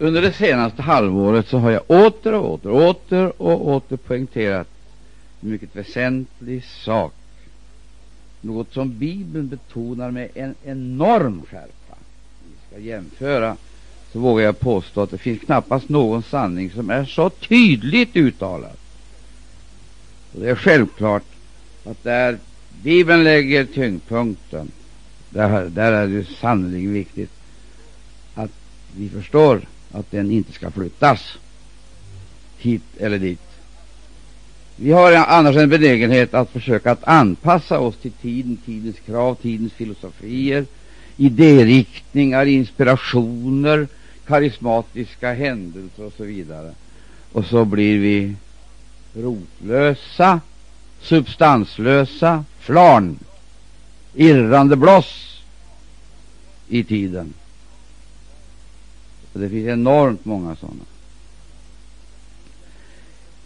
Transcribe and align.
Under 0.00 0.22
det 0.22 0.32
senaste 0.32 0.82
halvåret 0.82 1.48
så 1.48 1.58
har 1.58 1.70
jag 1.70 1.82
åter 1.86 2.34
och 2.34 2.52
åter, 2.52 2.70
åter 2.70 3.42
och 3.42 3.68
åter 3.68 3.96
poängterat 3.96 4.68
en 5.40 5.50
mycket 5.50 5.76
väsentlig 5.76 6.64
sak. 6.64 7.14
Något 8.40 8.72
som 8.72 8.98
Bibeln 8.98 9.48
betonar 9.48 10.10
med 10.10 10.28
en 10.34 10.54
enorm 10.64 11.42
skärpa. 11.50 11.94
Om 11.94 12.50
Vi 12.50 12.56
ska 12.70 12.80
jämföra 12.80 13.56
så 14.12 14.18
vågar 14.18 14.44
jag 14.44 14.60
påstå 14.60 15.02
att 15.02 15.10
det 15.10 15.18
finns 15.18 15.40
knappast 15.40 15.88
någon 15.88 16.22
sanning 16.22 16.70
som 16.70 16.90
är 16.90 17.04
så 17.04 17.30
tydligt 17.30 18.16
uttalad. 18.16 18.76
Och 20.34 20.40
det 20.40 20.50
är 20.50 20.54
självklart 20.54 21.24
att 21.84 22.04
där 22.04 22.38
Bibeln 22.82 23.24
lägger 23.24 23.64
tyngdpunkten, 23.64 24.70
där, 25.30 25.68
där 25.68 25.92
är 25.92 26.06
det 26.06 26.24
sannerligen 26.24 26.92
viktigt 26.92 27.30
att 28.34 28.50
vi 28.96 29.08
förstår 29.08 29.60
att 29.92 30.10
den 30.10 30.30
inte 30.30 30.52
ska 30.52 30.70
flyttas 30.70 31.38
hit 32.58 32.82
eller 32.98 33.18
dit. 33.18 33.40
Vi 34.76 34.92
har 34.92 35.12
annars 35.12 35.56
en 35.56 35.68
benägenhet 35.68 36.34
att 36.34 36.50
försöka 36.50 36.92
att 36.92 37.08
anpassa 37.08 37.78
oss 37.78 37.96
till 37.96 38.12
tiden, 38.12 38.58
tidens 38.66 38.96
krav, 39.06 39.34
tidens 39.34 39.72
filosofier, 39.72 40.66
idériktningar, 41.16 42.46
inspirationer, 42.46 43.88
karismatiska 44.26 45.34
händelser 45.34 46.04
och 46.04 46.12
så 46.16 46.24
vidare. 46.24 46.74
Och 47.32 47.44
så 47.44 47.64
blir 47.64 47.98
vi 47.98 48.34
rotlösa, 49.14 50.40
substanslösa, 51.00 52.44
flarn, 52.60 53.18
irrande 54.14 54.76
bloss 54.76 55.42
i 56.68 56.84
tiden. 56.84 57.34
Och 59.38 59.44
det 59.44 59.50
finns 59.50 59.68
enormt 59.68 60.24
många 60.24 60.56
sådana. 60.56 60.84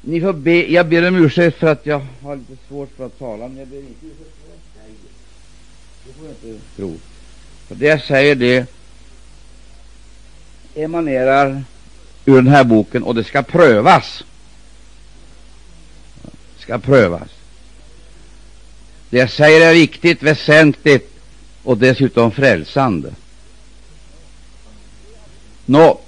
Ni 0.01 0.21
får 0.21 0.33
be, 0.33 0.73
jag 0.73 0.89
ber 0.89 1.09
om 1.09 1.17
ursäkt 1.17 1.59
för 1.59 1.67
att 1.67 1.87
jag 1.87 2.07
har 2.23 2.37
lite 2.37 2.57
svårt 2.69 2.91
för 2.97 3.07
att 3.07 3.19
tala, 3.19 3.49
men 3.49 3.57
jag 3.57 3.69
ber 3.69 3.77
inte 3.77 4.07
ursäkt 4.07 4.31
för 4.41 4.49
det 4.49 4.57
jag 4.77 4.85
säger. 4.85 4.99
Det 6.07 6.13
får 6.13 6.27
jag 6.27 6.53
inte 6.53 6.77
tro. 6.77 6.99
För 7.69 7.75
det 7.75 7.87
jag 7.87 8.03
säger, 8.03 8.35
det 8.35 8.67
emanerar 10.75 11.65
ur 12.25 12.37
den 12.37 12.49
här 12.49 12.65
boken 12.65 13.03
och 13.03 13.15
det 13.15 13.25
ska 13.25 13.43
prövas. 13.43 14.25
Det 16.23 16.63
ska 16.63 16.79
prövas. 16.79 17.31
Det 19.11 19.19
jag 19.19 19.31
säger 19.31 19.71
är 19.71 19.75
viktigt, 19.75 20.23
väsentligt 20.23 21.15
och 21.63 21.79
dessutom 21.79 22.31
frälsande. 22.31 23.15
Nå, 25.67 26.01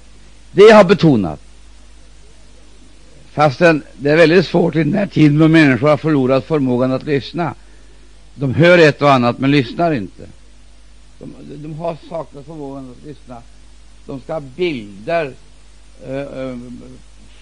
det 0.51 0.63
jag 0.63 0.75
har 0.75 0.83
betonat, 0.83 1.39
fastän 3.31 3.83
det 3.93 4.09
är 4.09 4.17
väldigt 4.17 4.45
svårt 4.45 4.75
i 4.75 4.83
den 4.83 4.93
här 4.93 5.07
tiden 5.07 5.39
då 5.39 5.47
människor 5.47 5.87
har 5.87 5.97
förlorat 5.97 6.45
förmågan 6.45 6.91
att 6.91 7.03
lyssna. 7.03 7.53
De 8.35 8.53
hör 8.53 8.77
ett 8.77 9.01
och 9.01 9.11
annat 9.11 9.39
men 9.39 9.51
lyssnar 9.51 9.91
inte. 9.91 10.23
De, 11.19 11.33
de 11.55 11.73
har 11.73 11.97
saknat 12.09 12.45
förmågan 12.45 12.91
att 12.91 13.07
lyssna. 13.07 13.41
De 14.05 14.19
ska 14.21 14.33
ha 14.33 14.39
bilder, 14.39 15.33
eh, 16.07 16.15
eh 16.15 16.57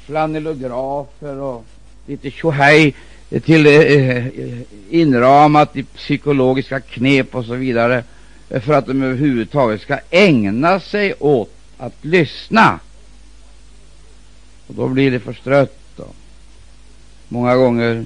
flanellografer 0.05 1.37
och 1.37 1.65
lite 2.07 2.31
tjohej 2.31 2.95
till 3.43 3.65
eh, 3.65 3.73
eh, 3.73 4.61
inramat 4.89 5.75
i 5.75 5.83
psykologiska 5.83 6.79
knep 6.79 7.35
och 7.35 7.45
så 7.45 7.53
vidare 7.53 8.03
för 8.49 8.73
att 8.73 8.85
de 8.85 9.03
överhuvudtaget 9.03 9.81
ska 9.81 9.99
ägna 10.09 10.79
sig 10.79 11.13
åt 11.19 11.49
att 11.77 11.95
lyssna. 12.01 12.79
Och 14.67 14.75
då 14.75 14.87
blir 14.87 15.11
det 15.11 15.19
förstrött 15.19 15.99
och 15.99 16.15
Många 17.33 17.55
gånger 17.55 18.05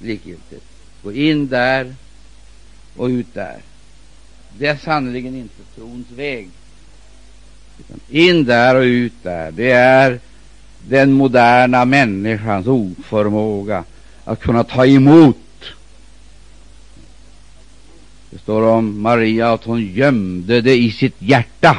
likgiltigt. 0.00 0.64
Gå 1.02 1.12
in 1.12 1.48
där 1.48 1.94
och 2.96 3.06
ut 3.06 3.34
där. 3.34 3.56
Det 4.58 4.66
är 4.66 4.76
sannerligen 4.76 5.36
inte 5.36 5.62
trons 5.74 6.10
väg. 6.10 6.48
Utan 7.78 8.00
in 8.08 8.44
där 8.44 8.76
och 8.76 8.82
ut 8.82 9.12
där. 9.22 9.52
Det 9.52 9.70
är 9.70 10.20
den 10.88 11.12
moderna 11.12 11.84
människans 11.84 12.66
oförmåga 12.66 13.84
att 14.24 14.40
kunna 14.40 14.64
ta 14.64 14.86
emot. 14.86 15.36
Det 18.30 18.38
står 18.38 18.62
om 18.62 19.02
Maria 19.02 19.52
att 19.52 19.64
hon 19.64 19.82
gömde 19.82 20.60
det 20.60 20.76
i 20.76 20.90
sitt 20.90 21.16
hjärta. 21.18 21.78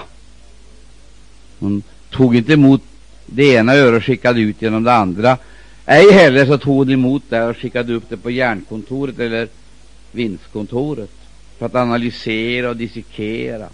Hon 1.59 1.84
tog 2.09 2.35
inte 2.35 2.53
emot 2.53 2.81
det 3.25 3.53
ena 3.53 3.74
örat 3.74 3.97
och 3.97 4.06
skickade 4.06 4.41
ut 4.41 4.62
genom 4.62 4.84
det 4.84 4.94
andra. 4.94 5.38
Ej 5.85 6.12
heller 6.12 6.46
så 6.46 6.58
tog 6.58 6.78
hon 6.78 6.90
emot 6.90 7.24
det 7.30 7.44
och 7.44 7.58
skickade 7.58 7.94
upp 7.94 8.09
det 8.09 8.18
på 8.18 8.31
järnkontoret 8.31 9.19
eller 9.19 9.47
vinstkontoret 10.12 11.12
för 11.58 11.66
att 11.66 11.75
analysera 11.75 12.69
och 12.69 12.78
dissekera. 12.78 13.68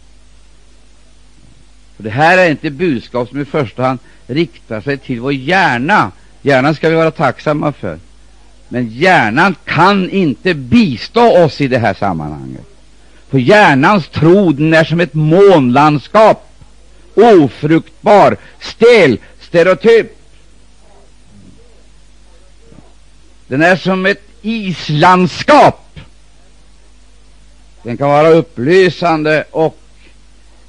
För 1.96 2.04
det 2.04 2.10
här 2.10 2.38
är 2.38 2.52
inte 2.52 2.70
budskap 2.70 3.30
som 3.30 3.42
i 3.42 3.46
första 3.46 3.84
hand 3.84 4.00
riktar 4.28 4.82
sig 4.82 4.98
till 4.98 5.20
vår 5.20 5.34
hjärna. 5.34 6.12
Hjärnan 6.42 6.76
ska 6.76 6.90
vi 6.90 6.96
vara 6.96 7.12
tacksamma 7.12 7.72
för. 7.72 8.00
Men 8.74 8.90
hjärnan 8.90 9.56
kan 9.66 10.10
inte 10.10 10.54
bistå 10.54 11.44
oss 11.44 11.62
i 11.62 11.68
det 11.68 11.78
här 11.78 11.94
sammanhanget. 11.94 12.66
För 13.30 13.38
hjärnans 13.38 14.08
tro 14.08 14.52
den 14.52 14.74
är 14.74 14.84
som 14.84 15.00
ett 15.00 15.14
månlandskap. 15.14 16.50
Ofruktbar, 17.16 18.38
stel, 18.60 19.18
stereotyp. 19.42 20.18
Den 23.48 23.62
är 23.62 23.76
som 23.76 24.06
ett 24.06 24.24
islandskap. 24.42 26.00
Den 27.84 27.98
kan 27.98 28.10
vara 28.10 28.30
upplysande 28.30 29.44
och 29.52 29.80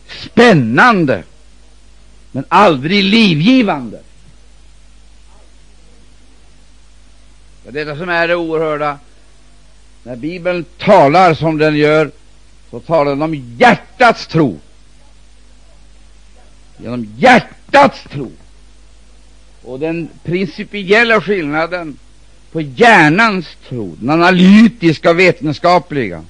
spännande, 0.09 1.23
men 2.33 2.45
aldrig 2.49 3.05
livgivande. 3.05 4.01
Det 7.64 7.64
är 7.64 7.64
detta 7.75 7.97
som 7.97 8.09
är 8.09 8.29
det 8.29 8.35
oerhörda. 8.35 8.99
När 10.03 10.17
Bibeln 10.17 10.65
talar 10.79 11.35
som 11.35 11.59
den 11.59 11.77
gör, 11.77 12.11
så 12.71 12.81
talar 12.81 13.11
den 13.11 13.23
om 13.23 13.55
hjärtats 13.59 14.27
tro. 14.27 14.61
Genom 16.77 17.15
hjärtats 17.17 18.05
tro. 18.13 18.33
Och 19.63 19.81
den 19.81 20.09
principiella 20.25 21.21
skillnaden 21.21 21.99
på 22.53 22.61
hjärnans 22.61 23.47
tro, 23.69 23.97
den 24.01 24.11
analytiska 24.11 25.11
och 25.11 25.19
vetenskapliga, 25.19 26.25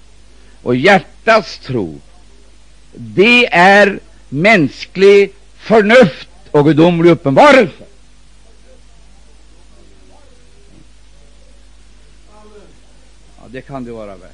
och 0.62 0.76
hjärtats 0.76 1.58
tro, 1.58 2.00
det 2.92 3.54
är 3.54 3.98
mänsklig 4.28 5.32
förnuft 5.56 6.28
och 6.50 6.64
gudomlig 6.64 7.10
uppenbarelse. 7.10 7.84
Det 13.54 13.60
kan 13.60 13.84
det 13.84 13.92
vara 13.92 14.16
värt. 14.16 14.30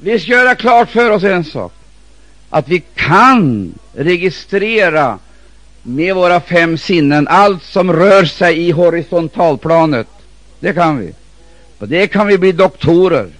Vi 0.00 0.20
ska 0.20 0.32
göra 0.32 0.54
klart 0.54 0.90
för 0.90 1.10
oss 1.10 1.22
en 1.22 1.44
sak, 1.44 1.72
att 2.50 2.68
vi 2.68 2.82
kan 2.94 3.74
registrera 3.92 5.18
med 5.82 6.14
våra 6.14 6.40
fem 6.40 6.78
sinnen 6.78 7.28
allt 7.28 7.62
som 7.62 7.92
rör 7.92 8.24
sig 8.24 8.58
i 8.58 8.70
horisontalplanet. 8.70 10.06
Det 10.60 10.72
kan 10.72 10.98
vi. 10.98 11.14
På 11.78 11.86
det 11.86 12.06
kan 12.06 12.26
vi 12.26 12.38
bli 12.38 12.52
doktorer 12.52 13.30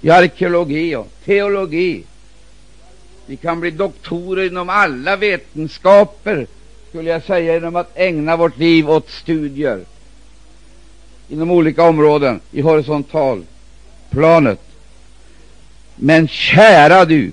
i 0.00 0.10
arkeologi 0.10 0.96
och 0.96 1.08
teologi. 1.24 2.04
Vi 3.26 3.36
kan 3.36 3.60
bli 3.60 3.70
doktorer 3.70 4.46
inom 4.46 4.68
alla 4.68 5.16
vetenskaper, 5.16 6.46
skulle 6.88 7.10
jag 7.10 7.22
säga, 7.22 7.54
genom 7.54 7.76
att 7.76 7.90
ägna 7.94 8.36
vårt 8.36 8.58
liv 8.58 8.90
åt 8.90 9.10
studier 9.10 9.84
inom 11.32 11.50
olika 11.50 11.82
områden 11.82 12.40
i 12.50 12.60
horisontalplanet. 12.60 14.60
Men 15.96 16.28
kära 16.28 17.04
du, 17.04 17.32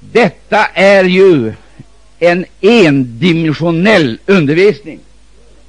detta 0.00 0.66
är 0.66 1.04
ju 1.04 1.52
en 2.18 2.44
endimensionell 2.60 4.18
undervisning. 4.26 5.00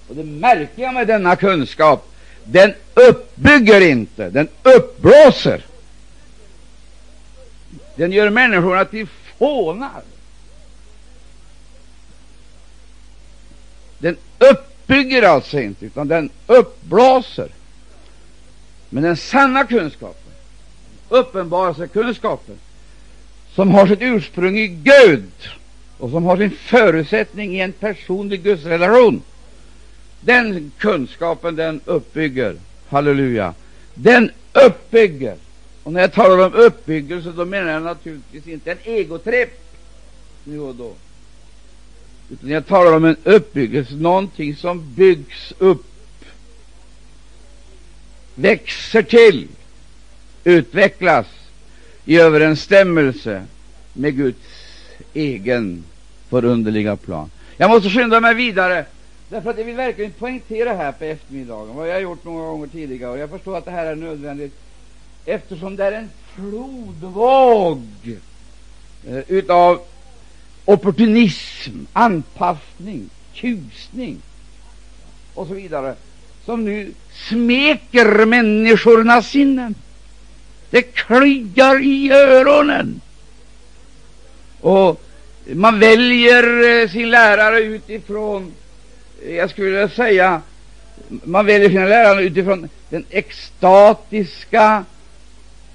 Och 0.07 0.15
det 0.15 0.23
märkliga 0.23 0.91
med 0.91 1.07
denna 1.07 1.35
kunskap, 1.35 2.13
den 2.43 2.73
uppbygger 2.93 3.81
inte, 3.81 4.29
den 4.29 4.47
uppblåser. 4.63 5.65
Den 7.95 8.11
gör 8.11 8.29
människorna 8.29 8.85
till 8.85 9.07
fånar. 9.37 10.01
Den 13.99 14.17
uppbygger 14.87 15.23
alltså 15.23 15.59
inte, 15.59 15.85
utan 15.85 16.07
den 16.07 16.29
uppblåser. 16.47 17.49
Men 18.89 19.03
den 19.03 19.17
sanna 19.17 19.63
kunskapen, 19.63 20.31
uppenbarelsekunskapen, 21.09 22.55
som 23.55 23.71
har 23.71 23.87
sitt 23.87 24.01
ursprung 24.01 24.57
i 24.57 24.67
Gud, 24.67 25.31
och 25.97 26.09
som 26.09 26.23
har 26.23 26.37
sin 26.37 26.51
förutsättning 26.51 27.55
i 27.55 27.59
en 27.59 27.71
personlig 27.71 28.43
gudsrelation, 28.43 29.21
den 30.21 30.71
kunskapen 30.77 31.55
den 31.55 31.81
uppbygger, 31.85 32.55
halleluja, 32.89 33.53
den 33.93 34.31
uppbygger. 34.53 35.35
Och 35.83 35.93
när 35.93 36.01
jag 36.01 36.13
talar 36.13 36.45
om 36.45 36.53
uppbyggelse, 36.53 37.31
då 37.31 37.45
menar 37.45 37.71
jag 37.71 37.83
naturligtvis 37.83 38.47
inte 38.47 38.71
en 38.71 38.77
egotripp 38.83 39.59
nu 40.43 40.59
och 40.59 40.75
då, 40.75 40.93
utan 42.29 42.49
jag 42.49 42.67
talar 42.67 42.95
om 42.95 43.05
en 43.05 43.15
uppbyggelse, 43.23 43.95
någonting 43.95 44.55
som 44.55 44.93
byggs 44.95 45.53
upp, 45.57 45.85
växer 48.35 49.01
till, 49.01 49.47
utvecklas 50.43 51.27
i 52.05 52.17
överensstämmelse 52.17 53.45
med 53.93 54.15
Guds 54.15 54.47
egen 55.13 55.83
förunderliga 56.29 56.95
plan. 56.95 57.31
Jag 57.57 57.69
måste 57.69 57.89
skynda 57.89 58.19
mig 58.19 58.35
vidare, 58.35 58.85
därför 59.29 59.49
att 59.49 59.57
jag 59.57 59.65
vill 59.65 59.75
verkligen 59.75 60.11
poängtera 60.11 60.73
här 60.73 60.91
på 60.91 61.03
eftermiddagen 61.03 61.75
vad 61.75 61.87
jag 61.89 61.93
har 61.93 62.01
gjort 62.01 62.23
många 62.23 62.45
gånger 62.45 62.67
tidigare, 62.67 63.11
och 63.11 63.17
jag 63.17 63.29
förstår 63.29 63.57
att 63.57 63.65
det 63.65 63.71
här 63.71 63.85
är 63.85 63.95
nödvändigt 63.95 64.53
eftersom 65.25 65.75
det 65.75 65.85
är 65.85 65.91
en 65.91 66.09
flodvåg 66.35 67.81
eh, 69.07 69.19
utav 69.27 69.81
opportunism, 70.67 71.85
anpassning, 71.93 73.09
tjusning 73.33 74.21
och 75.33 75.47
så 75.47 75.53
vidare, 75.53 75.95
som 76.45 76.65
nu 76.65 76.91
smeker 77.29 78.25
människornas 78.25 79.29
sinnen. 79.29 79.75
Det 80.69 80.81
kliar 80.81 81.83
i 81.83 82.11
öronen. 82.11 83.01
Och 84.61 85.01
man 85.45 85.79
väljer 85.79 86.81
eh, 86.81 86.89
sin 86.89 87.09
lärare 87.09 87.59
utifrån, 87.59 88.53
eh, 89.25 89.35
jag 89.35 89.49
skulle 89.49 89.67
vilja 89.69 89.89
säga, 89.89 90.41
man 91.07 91.45
väljer 91.45 91.69
sina 91.69 91.85
lärare 91.85 92.23
utifrån 92.23 92.69
den 92.89 93.05
extatiska 93.09 94.85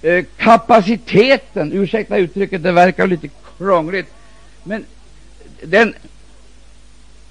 eh, 0.03 0.25
kapaciteten. 0.37 1.73
Ursäkta 1.73 2.17
uttrycket, 2.17 2.63
det 2.63 2.73
verkar 2.73 3.07
lite 3.07 3.29
krångligt, 3.59 4.09
men 4.63 4.87
den 5.63 5.95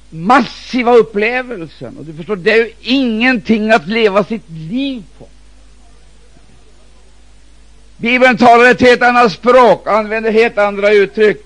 massiva 0.09 0.93
upplevelsen, 0.93 1.97
och 1.97 2.05
du 2.05 2.13
förstår, 2.13 2.35
det 2.35 2.51
är 2.51 2.57
ju 2.57 2.71
ingenting 2.81 3.71
att 3.71 3.87
leva 3.87 4.23
sitt 4.23 4.49
liv 4.49 5.03
på. 5.19 5.27
Bibeln 7.97 8.37
talar 8.37 8.71
ett 8.71 8.81
helt 8.81 9.01
annat 9.01 9.31
språk, 9.31 9.87
använder 9.87 10.31
helt 10.31 10.57
andra 10.57 10.91
uttryck. 10.91 11.37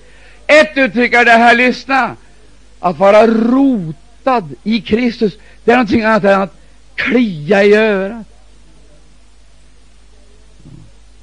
Ett 0.46 0.72
uttryck 0.76 1.12
är 1.12 1.24
det 1.24 1.30
här, 1.30 1.54
lyssna, 1.54 2.16
att 2.80 2.98
vara 2.98 3.26
rotad 3.26 4.54
i 4.62 4.80
Kristus. 4.80 5.36
Det 5.64 5.72
är 5.72 5.76
någonting 5.76 6.02
annat 6.02 6.24
än 6.24 6.40
att 6.42 6.54
klia 6.94 7.64
i 7.64 7.74
örat. 7.74 8.26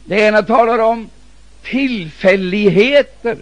Det 0.06 0.19
ena 0.19 0.42
talar 0.42 0.80
om 0.80 1.09
tillfälligheter, 1.63 3.38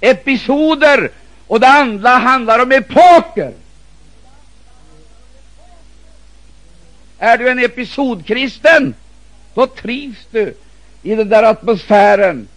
episoder, 0.00 1.10
och 1.46 1.60
det 1.60 1.68
andra 1.68 2.08
handlar 2.08 2.58
om 2.58 2.72
epoker. 2.72 3.52
Är 7.18 7.38
du 7.38 7.48
en 7.48 7.58
episodkristen, 7.58 8.94
då 9.54 9.66
trivs 9.66 10.26
du 10.30 10.54
i 11.02 11.14
den 11.14 11.28
där 11.28 11.42
atmosfären 11.42 12.48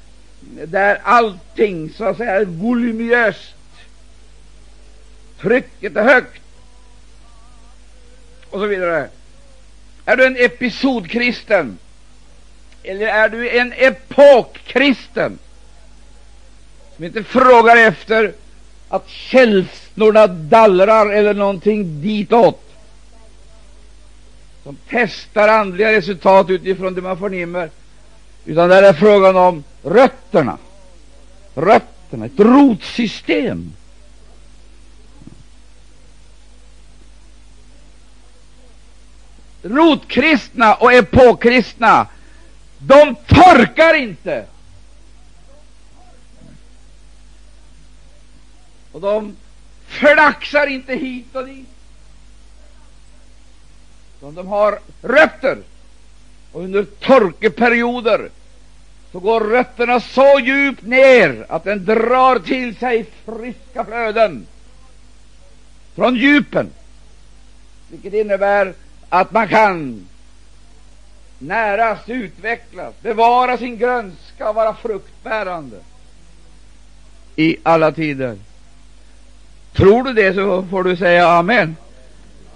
där 0.66 1.00
allting 1.04 1.90
så 1.98 2.06
att 2.06 2.18
säga 2.18 2.32
är 2.32 2.46
voluminöst, 2.46 3.56
trycket 5.42 5.96
är 5.96 6.04
högt. 6.04 6.42
Och 8.50 8.60
så 8.60 8.66
vidare. 8.66 9.10
Är 10.06 10.18
du 10.18 10.26
en 10.26 10.38
episodkristen? 10.38 11.78
Eller 12.84 13.08
är 13.08 13.30
du 13.30 13.50
en 13.50 13.74
epokkristen? 13.78 15.40
Som 17.02 17.06
inte 17.06 17.24
frågar 17.24 17.78
efter 17.78 18.34
att 18.90 19.10
känslorna 19.10 20.28
dallrar 20.28 21.10
eller 21.10 21.34
någonting 21.34 22.02
ditåt, 22.02 22.62
som 24.64 24.78
testar 24.90 25.48
andliga 25.48 25.92
resultat 25.92 26.50
utifrån 26.50 26.94
det 26.94 27.02
man 27.02 27.18
förnimmer, 27.18 27.70
utan 28.46 28.70
där 28.70 28.84
är 28.84 28.94
frågan 28.94 29.36
om 29.36 29.64
rötterna, 29.84 30.58
rötterna, 31.56 32.26
ett 32.26 32.40
rotsystem. 32.40 33.74
Rotkristna 39.64 40.76
och 40.76 40.94
epokkristna, 40.94 42.08
de 42.78 43.16
torkar 43.28 43.94
inte. 43.94 44.46
Och 48.92 49.02
de 49.02 49.36
flaxar 49.88 50.68
inte 50.68 50.96
hit 50.96 51.36
och 51.36 51.46
dit. 51.46 51.68
De 54.20 54.48
har 54.48 54.80
rötter. 55.02 55.58
Och 56.52 56.62
under 56.62 56.84
torkeperioder 56.84 58.30
så 59.12 59.20
går 59.20 59.42
rötterna 59.42 60.00
så 60.00 60.40
djupt 60.40 60.82
ner 60.82 61.46
att 61.50 61.64
den 61.64 61.86
drar 61.86 62.40
till 62.40 62.76
sig 62.76 63.06
friska 63.26 63.86
flöden 63.86 64.48
från 65.96 66.16
djupen, 66.16 66.70
vilket 67.90 68.14
innebär 68.14 68.74
att 69.10 69.32
man 69.32 69.48
kan 69.48 70.08
näras, 71.40 72.00
utvecklas, 72.10 72.94
bevara 73.02 73.58
sin 73.58 73.78
grönska 73.78 74.50
och 74.50 74.56
vara 74.56 74.76
fruktbärande 74.76 75.80
i 77.36 77.58
alla 77.64 77.92
tider. 77.92 78.38
Tror 79.74 80.04
du 80.04 80.14
det 80.14 80.34
så 80.34 80.64
får 80.64 80.84
du 80.84 80.96
säga 80.96 81.28
amen. 81.28 81.76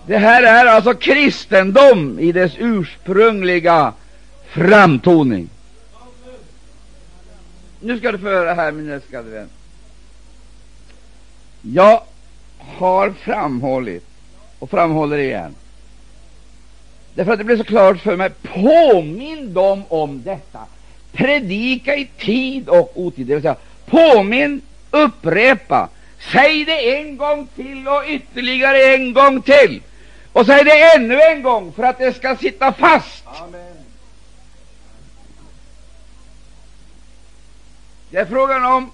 Det 0.07 0.17
här 0.17 0.43
är 0.43 0.65
alltså 0.65 0.93
kristendom 0.93 2.19
i 2.19 2.31
dess 2.31 2.53
ursprungliga 2.57 3.93
framtoning. 4.47 5.49
Nu 7.79 7.99
ska 7.99 8.11
du 8.11 8.17
få 8.17 8.25
höra 8.25 8.53
här, 8.53 8.71
min 8.71 8.91
älskade 8.91 9.29
vän. 9.29 9.49
Jag 11.61 12.03
har 12.59 13.11
framhållit 13.11 14.05
och 14.59 14.69
framhåller 14.69 15.17
igen, 15.17 15.55
därför 17.13 17.31
att 17.31 17.37
det 17.37 17.43
blev 17.43 17.57
så 17.57 17.63
klart 17.63 17.99
för 17.99 18.15
mig. 18.15 18.29
Påminn 18.29 19.53
dem 19.53 19.83
om 19.87 20.23
detta. 20.23 20.59
Predika 21.11 21.95
i 21.95 22.09
tid 22.17 22.69
och 22.69 22.91
otid, 22.95 23.27
det 23.27 23.33
vill 23.33 23.41
säga 23.41 23.55
påminn, 23.85 24.61
upprepa, 24.91 25.89
säg 26.31 26.65
det 26.65 26.97
en 26.97 27.17
gång 27.17 27.47
till 27.55 27.87
och 27.87 28.03
ytterligare 28.07 28.95
en 28.95 29.13
gång 29.13 29.41
till. 29.41 29.81
Och 30.31 30.45
säg 30.45 30.63
det 30.63 30.95
ännu 30.95 31.21
en 31.21 31.43
gång 31.43 31.73
för 31.73 31.83
att 31.83 31.97
det 31.97 32.13
ska 32.13 32.35
sitta 32.35 32.73
fast. 32.73 33.23
Amen. 33.25 33.75
Det 38.09 38.17
är 38.17 38.25
frågan 38.25 38.65
om 38.65 38.91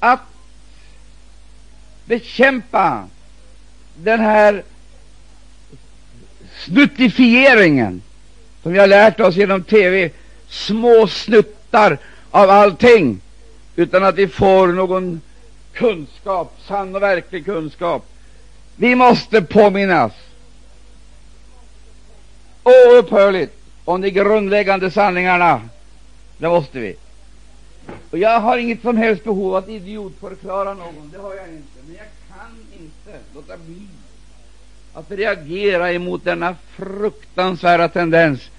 att 0.00 0.20
bekämpa 2.04 3.08
den 3.96 4.20
här 4.20 4.62
snuttifieringen 6.64 8.02
som 8.62 8.72
vi 8.72 8.78
har 8.78 8.86
lärt 8.86 9.20
oss 9.20 9.36
genom 9.36 9.64
TV, 9.64 10.10
små 10.48 11.06
snuttar 11.06 11.98
av 12.30 12.50
allting, 12.50 13.20
utan 13.76 14.04
att 14.04 14.14
vi 14.14 14.28
får 14.28 14.66
någon 14.66 15.20
kunskap, 15.78 16.52
sann 16.66 16.94
och 16.96 17.02
verklig 17.02 17.44
kunskap. 17.44 18.06
Vi 18.76 18.94
måste 18.94 19.42
påminnas 19.42 20.12
oupphörligt 22.62 23.54
om 23.84 24.00
de 24.00 24.10
grundläggande 24.10 24.90
sanningarna. 24.90 25.68
Det 26.38 26.48
måste 26.48 26.78
vi. 26.78 26.96
Och 28.10 28.18
jag 28.18 28.40
har 28.40 28.58
inget 28.58 28.82
som 28.82 28.96
helst 28.96 29.24
behov 29.24 29.56
av 29.56 29.62
att 29.62 29.68
idiotförklara 29.68 30.74
någon, 30.74 31.10
det 31.12 31.18
har 31.18 31.34
jag 31.34 31.48
inte. 31.48 31.78
Men 31.86 31.96
jag 31.96 32.06
kan 32.28 32.56
inte 32.80 33.18
låta 33.34 33.56
bli 33.56 33.86
att 34.94 35.10
reagera 35.10 35.92
emot 35.92 36.24
denna 36.24 36.56
fruktansvärda 36.76 37.88
tendens 37.88 38.50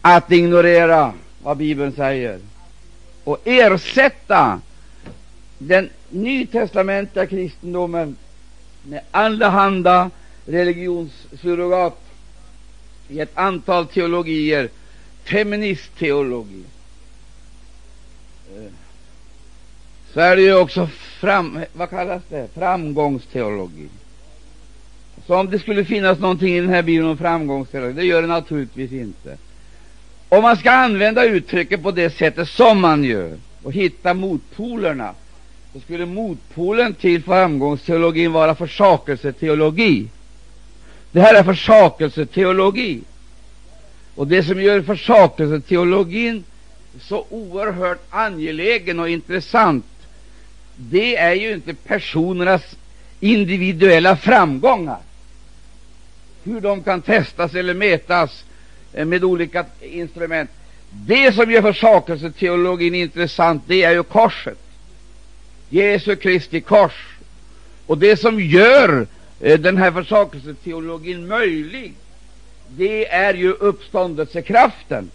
att 0.00 0.32
ignorera 0.32 1.12
vad 1.42 1.56
Bibeln 1.56 1.92
säger 1.92 2.40
och 3.24 3.38
ersätta 3.44 4.60
den 5.58 5.90
nytestamentliga 6.10 7.26
kristendomen 7.26 8.16
med 8.82 9.00
allehanda 9.10 10.10
religionssurrogat 10.46 12.00
i 13.08 13.20
ett 13.20 13.38
antal 13.38 13.86
teologier, 13.86 14.68
feministteologi, 15.24 16.64
eh, 18.56 18.72
så 20.12 20.20
är 20.20 20.36
det 20.36 20.42
ju 20.42 20.54
också 20.54 20.86
fram, 21.20 21.60
vad 21.72 21.90
kallas 21.90 22.22
det? 22.28 22.48
framgångsteologi. 22.54 23.88
Så 25.26 25.36
om 25.36 25.50
det 25.50 25.58
skulle 25.58 25.84
finnas 25.84 26.18
någonting 26.18 26.54
i 26.54 26.60
den 26.60 26.70
här 26.70 26.82
Bibeln 26.82 27.10
om 27.10 27.18
framgångsteologi, 27.18 27.92
det 27.92 28.04
gör 28.04 28.22
det 28.22 28.28
naturligtvis 28.28 28.92
inte. 28.92 29.36
Om 30.28 30.42
man 30.42 30.56
ska 30.56 30.70
använda 30.70 31.24
uttrycket 31.24 31.82
på 31.82 31.90
det 31.90 32.10
sättet 32.10 32.48
som 32.48 32.80
man 32.80 33.04
gör 33.04 33.38
och 33.62 33.72
hitta 33.72 34.14
motpolerna, 34.14 35.14
så 35.72 35.80
skulle 35.80 36.06
motpolen 36.06 36.94
till 36.94 37.22
framgångsteologin 37.22 38.32
vara 38.32 38.54
försakelseteologi. 38.54 40.08
Det 41.12 41.20
här 41.20 41.34
är 41.34 41.42
försakelseteologi. 41.42 43.00
Och 44.14 44.26
det 44.26 44.42
som 44.42 44.62
gör 44.62 44.82
försakelseteologin 44.82 46.44
så 47.00 47.26
oerhört 47.30 48.00
angelägen 48.10 49.00
och 49.00 49.08
intressant, 49.08 49.84
det 50.76 51.16
är 51.16 51.34
ju 51.34 51.54
inte 51.54 51.74
personernas 51.74 52.62
individuella 53.20 54.16
framgångar, 54.16 54.98
hur 56.44 56.60
de 56.60 56.82
kan 56.82 57.02
testas 57.02 57.54
eller 57.54 57.74
mätas 57.74 58.44
eh, 58.92 59.04
med 59.04 59.24
olika 59.24 59.64
instrument. 59.80 60.50
Det 60.90 61.34
som 61.34 61.50
gör 61.50 61.62
försakelseteologin 61.62 62.94
intressant, 62.94 63.62
det 63.66 63.82
är 63.82 63.92
ju 63.92 64.02
korset, 64.02 64.58
Jesu 65.70 66.16
Kristi 66.16 66.60
kors. 66.60 67.16
Och 67.86 67.98
det 67.98 68.16
som 68.16 68.40
gör 68.40 69.06
eh, 69.40 69.60
den 69.60 69.76
här 69.76 69.92
försakelseteologin 69.92 71.26
möjlig, 71.26 71.94
det 72.68 73.08
är 73.08 73.34
ju 73.34 73.52
uppståndelsekraften. 73.52 75.10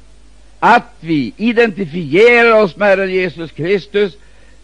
Att 0.59 0.93
vi 0.99 1.33
identifierar 1.37 2.61
oss 2.63 2.75
med 2.75 2.87
Herren 2.87 3.13
Jesus 3.13 3.51
Kristus, 3.51 4.13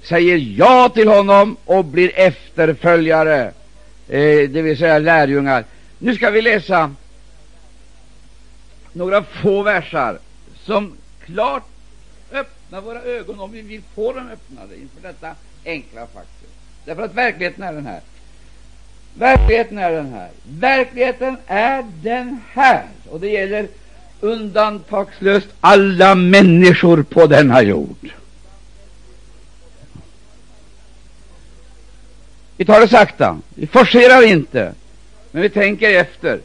säger 0.03 0.37
ja 0.37 0.89
till 0.89 1.07
honom 1.07 1.57
och 1.65 1.85
blir 1.85 2.11
efterföljare, 2.15 3.41
eh, 4.07 4.49
det 4.49 4.61
vill 4.61 4.77
säga 4.77 4.99
lärjungar. 4.99 5.65
Nu 5.99 6.15
ska 6.15 6.29
vi 6.29 6.41
läsa 6.41 6.95
några 8.93 9.23
få 9.23 9.63
versar 9.63 10.19
som 10.65 10.93
klart 11.25 11.63
öppnar 12.31 12.81
våra 12.81 13.01
ögon, 13.01 13.39
om 13.39 13.51
vi 13.51 13.61
vill 13.61 13.81
få 13.95 14.13
dem 14.13 14.29
öppnade 14.29 14.75
inför 14.75 15.01
detta 15.01 15.35
enkla 15.65 16.01
faktum. 16.01 16.49
Därför 16.85 17.03
att 17.03 17.13
verkligheten 17.13 17.63
är 17.63 17.73
den 17.73 17.85
här. 17.85 18.01
Verkligheten 19.13 19.77
är 19.77 19.91
den 19.91 20.13
här. 20.13 20.29
Verkligheten 20.43 21.37
är 21.47 21.85
den 22.01 22.39
här. 22.53 22.85
Och 23.09 23.19
det 23.19 23.29
gäller 23.29 23.67
undantagslöst 24.19 25.47
alla 25.59 26.15
människor 26.15 27.03
på 27.03 27.27
denna 27.27 27.61
jord. 27.61 28.11
Vi 32.57 32.65
tar 32.65 32.79
det 32.79 32.87
sakta. 32.87 33.39
Vi 33.55 33.67
forcerar 33.67 34.27
inte, 34.27 34.73
men 35.31 35.41
vi 35.41 35.49
tänker 35.49 35.89
efter. 35.89 36.39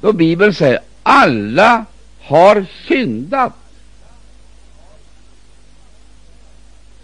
Då 0.00 0.12
Bibeln 0.12 0.54
säger 0.54 0.80
alla 1.02 1.84
har 2.20 2.66
syndat, 2.88 3.52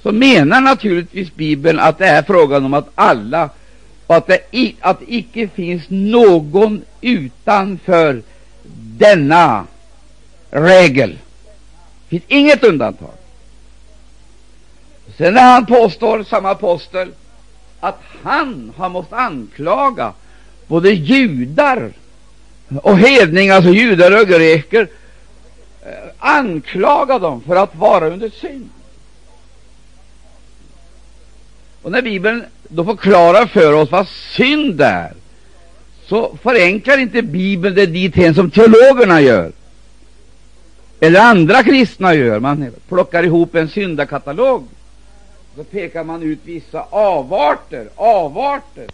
så 0.03 0.13
menar 0.13 0.61
naturligtvis 0.61 1.35
Bibeln 1.35 1.79
att 1.79 1.99
det 1.99 2.07
är 2.07 2.23
frågan 2.23 2.65
om 2.65 2.75
att 2.75 2.89
alla 2.95 3.51
och 4.07 4.17
att 4.17 4.27
det 4.27 4.75
att 4.81 4.99
icke 5.07 5.49
finns 5.49 5.83
någon 5.89 6.83
utanför 7.01 8.23
denna 8.99 9.67
regel. 10.51 11.11
Det 11.11 12.09
finns 12.09 12.23
inget 12.29 12.65
undantag. 12.65 13.15
Sen 15.17 15.35
när 15.35 15.53
han 15.53 15.67
påstår, 15.67 16.25
samma 16.25 16.51
apostel, 16.51 17.09
att 17.81 18.01
han 18.23 18.73
har 18.77 18.89
måste 18.89 19.17
anklaga 19.17 20.13
både 20.67 20.91
judar 20.91 21.93
och 22.83 22.99
hedningar, 22.99 23.55
alltså 23.55 23.71
judar 23.71 24.21
och 24.21 24.29
greker, 24.29 24.89
eh, 25.83 26.11
anklaga 26.19 27.19
dem 27.19 27.41
för 27.41 27.57
att 27.57 27.77
vara 27.77 28.09
under 28.09 28.31
synd. 28.31 28.71
Och 31.83 31.93
när 31.93 32.03
Bibeln 32.03 32.45
då 32.69 32.85
förklarar 32.85 33.47
för 33.47 33.73
oss 33.73 33.91
vad 33.91 34.09
synd 34.09 34.81
är, 34.81 35.13
så 36.07 36.37
förenklar 36.43 36.99
inte 36.99 37.23
Bibeln 37.23 37.75
det 37.75 37.87
dithän 37.87 38.35
som 38.35 38.51
teologerna 38.51 39.21
gör, 39.21 39.53
eller 41.01 41.21
andra 41.21 41.63
kristna 41.63 42.15
gör. 42.15 42.41
Man 42.41 42.73
plockar 42.89 43.23
ihop 43.23 43.55
en 43.55 43.69
syndakatalog, 43.69 44.69
så 45.57 45.65
pekar 45.65 46.05
man 46.05 46.23
ut 46.23 46.39
vissa 46.45 46.83
avarter, 46.83 47.89
avarter. 47.97 48.87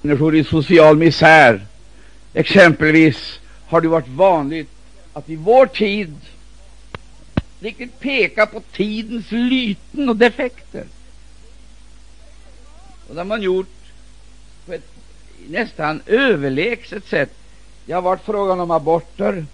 Människor 0.00 0.36
i 0.36 0.44
social 0.44 0.96
misär, 0.96 1.66
exempelvis, 2.34 3.40
har 3.68 3.80
det 3.80 3.88
varit 3.88 4.08
vanligt 4.08 4.77
att 5.18 5.28
i 5.30 5.36
vår 5.36 5.66
tid 5.66 6.16
riktigt 7.60 8.00
peka 8.00 8.46
på 8.46 8.60
tidens 8.72 9.30
lyten 9.30 10.08
och 10.08 10.16
defekter. 10.16 10.84
Och 13.08 13.14
det 13.14 13.20
har 13.20 13.24
man 13.24 13.42
gjort 13.42 13.66
på 14.66 14.72
ett 14.72 14.88
nästan 15.48 16.02
överlägset 16.06 17.06
sätt. 17.06 17.30
Det 17.86 17.92
har 17.92 18.02
varit 18.02 18.24
frågan 18.24 18.60
om 18.60 18.70
aborter. 18.70 19.46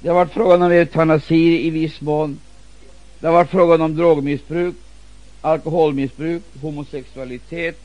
Det 0.00 0.08
har 0.08 0.14
varit 0.14 0.32
frågan 0.32 0.62
om 0.62 0.72
eutanasi 0.72 1.66
i 1.66 1.70
viss 1.70 2.00
mån. 2.00 2.38
Det 3.20 3.26
har 3.26 3.34
varit 3.34 3.50
frågan 3.50 3.80
om 3.80 3.96
drogmissbruk, 3.96 4.74
alkoholmissbruk, 5.40 6.42
homosexualitet. 6.60 7.80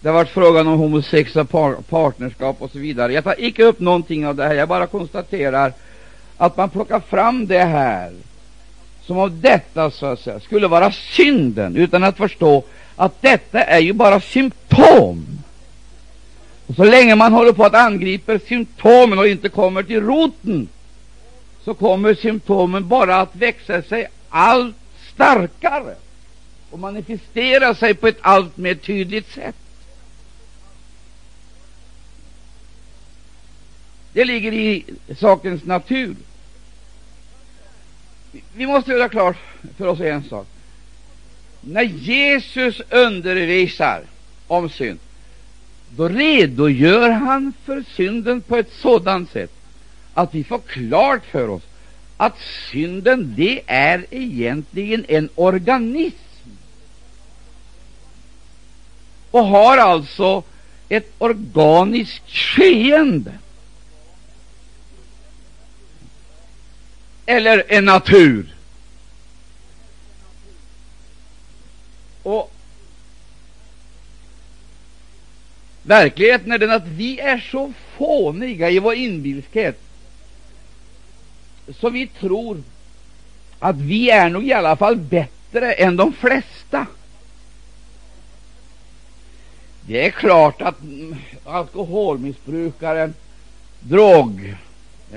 Det 0.00 0.08
har 0.08 0.14
varit 0.14 0.28
frågan 0.28 0.66
om 0.66 0.78
homosexuella 0.78 1.44
par 1.44 1.74
partnerskap 1.74 2.62
och 2.62 2.70
så 2.70 2.78
vidare. 2.78 3.12
Jag 3.12 3.24
tar 3.24 3.34
icke 3.38 3.64
upp 3.64 3.80
någonting 3.80 4.26
av 4.26 4.34
det 4.36 4.44
här. 4.44 4.54
Jag 4.54 4.68
bara 4.68 4.86
konstaterar 4.86 5.72
att 6.36 6.56
man 6.56 6.70
plockar 6.70 7.00
fram 7.00 7.46
det 7.46 7.64
här 7.64 8.12
som 9.02 9.18
om 9.18 9.40
detta 9.40 9.90
så 9.90 10.06
att 10.06 10.20
säga, 10.20 10.40
skulle 10.40 10.68
vara 10.68 10.92
synden, 10.92 11.76
utan 11.76 12.04
att 12.04 12.16
förstå 12.16 12.64
att 12.96 13.22
detta 13.22 13.60
är 13.60 13.78
ju 13.78 13.92
bara 13.92 14.20
symptom. 14.20 15.26
Och 16.66 16.74
så 16.74 16.84
länge 16.84 17.14
man 17.14 17.32
håller 17.32 17.52
på 17.52 17.64
att 17.64 17.74
angripa 17.74 18.38
symptomen 18.38 19.18
och 19.18 19.28
inte 19.28 19.48
kommer 19.48 19.82
till 19.82 20.00
roten, 20.00 20.68
så 21.64 21.74
kommer 21.74 22.14
symptomen 22.14 22.88
bara 22.88 23.20
att 23.20 23.36
växa 23.36 23.82
sig 23.82 24.06
allt 24.28 24.76
starkare 25.14 25.94
och 26.70 26.78
manifestera 26.78 27.74
sig 27.74 27.94
på 27.94 28.08
ett 28.08 28.18
allt 28.20 28.56
mer 28.56 28.74
tydligt 28.74 29.34
sätt. 29.34 29.56
Det 34.12 34.24
ligger 34.24 34.52
i 34.52 34.84
sakens 35.18 35.64
natur. 35.64 36.16
Vi 38.54 38.66
måste 38.66 38.90
göra 38.90 39.08
klart 39.08 39.36
för 39.76 39.86
oss 39.86 40.00
en 40.00 40.24
sak. 40.24 40.46
När 41.60 41.82
Jesus 41.82 42.80
undervisar 42.90 44.02
om 44.46 44.70
synd, 44.70 44.98
då 45.96 46.08
redogör 46.08 47.10
han 47.10 47.52
för 47.64 47.84
synden 47.96 48.40
på 48.40 48.56
ett 48.56 48.72
sådant 48.72 49.30
sätt 49.30 49.52
att 50.14 50.34
vi 50.34 50.44
får 50.44 50.58
klart 50.58 51.26
för 51.26 51.48
oss 51.48 51.62
att 52.16 52.38
synden, 52.70 53.34
det 53.36 53.62
är 53.66 54.06
egentligen 54.10 55.04
en 55.08 55.28
organism 55.34 56.50
och 59.30 59.44
har 59.44 59.78
alltså 59.78 60.42
ett 60.88 61.12
organiskt 61.18 62.30
skeende. 62.30 63.32
Eller 67.28 67.64
en 67.68 67.84
natur. 67.84 68.54
Och 72.22 72.52
verkligheten 75.82 76.52
är 76.52 76.58
den 76.58 76.70
att 76.70 76.86
vi 76.86 77.20
är 77.20 77.38
så 77.52 77.72
fåniga 77.96 78.70
i 78.70 78.78
vår 78.78 78.94
inbilskhet 78.94 79.80
så 81.80 81.90
vi 81.90 82.06
tror 82.06 82.62
att 83.58 83.76
vi 83.76 84.10
är 84.10 84.28
nog 84.30 84.46
i 84.46 84.52
alla 84.52 84.76
fall 84.76 84.96
bättre 84.96 85.72
än 85.72 85.96
de 85.96 86.12
flesta. 86.12 86.86
Det 89.86 90.06
är 90.06 90.10
klart 90.10 90.62
att 90.62 90.76
alkoholmissbrukaren, 91.44 93.14
drog 93.80 94.54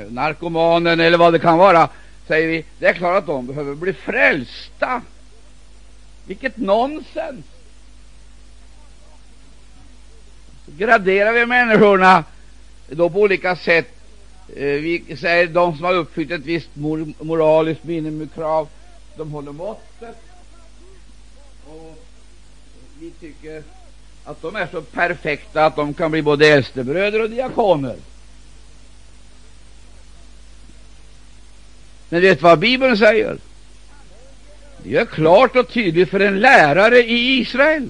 narkomanen 0.10 1.00
eller 1.00 1.18
vad 1.18 1.34
det 1.34 1.40
kan 1.40 1.58
vara, 1.58 1.90
säger 2.28 2.48
vi, 2.48 2.66
det 2.80 2.88
är 2.88 2.94
klart 2.94 3.18
att 3.18 3.28
de 3.28 3.48
behöver 3.48 3.76
bli 3.76 3.94
frälsta. 3.94 5.02
Vilket 6.26 6.58
nonsens! 6.58 7.46
Så 10.66 10.72
graderar 10.78 11.34
vi 11.34 11.46
människorna 11.46 12.24
då 12.90 13.10
på 13.10 13.20
olika 13.20 13.56
sätt 13.56 13.90
eh, 14.56 14.64
vi 14.64 15.18
säger 15.20 15.48
de 15.48 15.76
som 15.76 15.86
har 15.86 15.94
uppfyllt 15.94 16.32
ett 16.32 16.46
visst 16.46 16.70
moraliskt 17.20 17.84
minimikrav, 17.84 18.68
de 19.18 19.32
håller 19.32 19.52
måttet. 19.52 20.18
Och 21.68 21.98
vi 23.00 23.12
tycker 23.12 23.64
att 24.24 24.42
de 24.42 24.56
är 24.56 24.68
så 24.72 24.82
perfekta 24.82 25.66
att 25.66 25.76
de 25.76 25.94
kan 25.94 26.12
bli 26.12 26.22
både 26.22 26.48
äldstebröder 26.48 27.22
och 27.22 27.30
diakoner. 27.30 27.96
Men 32.12 32.22
vet 32.22 32.42
vad 32.42 32.60
Bibeln 32.60 32.98
säger? 32.98 33.38
Det 34.84 34.98
är 34.98 35.06
klart 35.06 35.56
och 35.56 35.70
tydligt 35.70 36.10
för 36.10 36.20
en 36.20 36.40
lärare 36.40 36.98
i 36.98 37.40
Israel. 37.40 37.90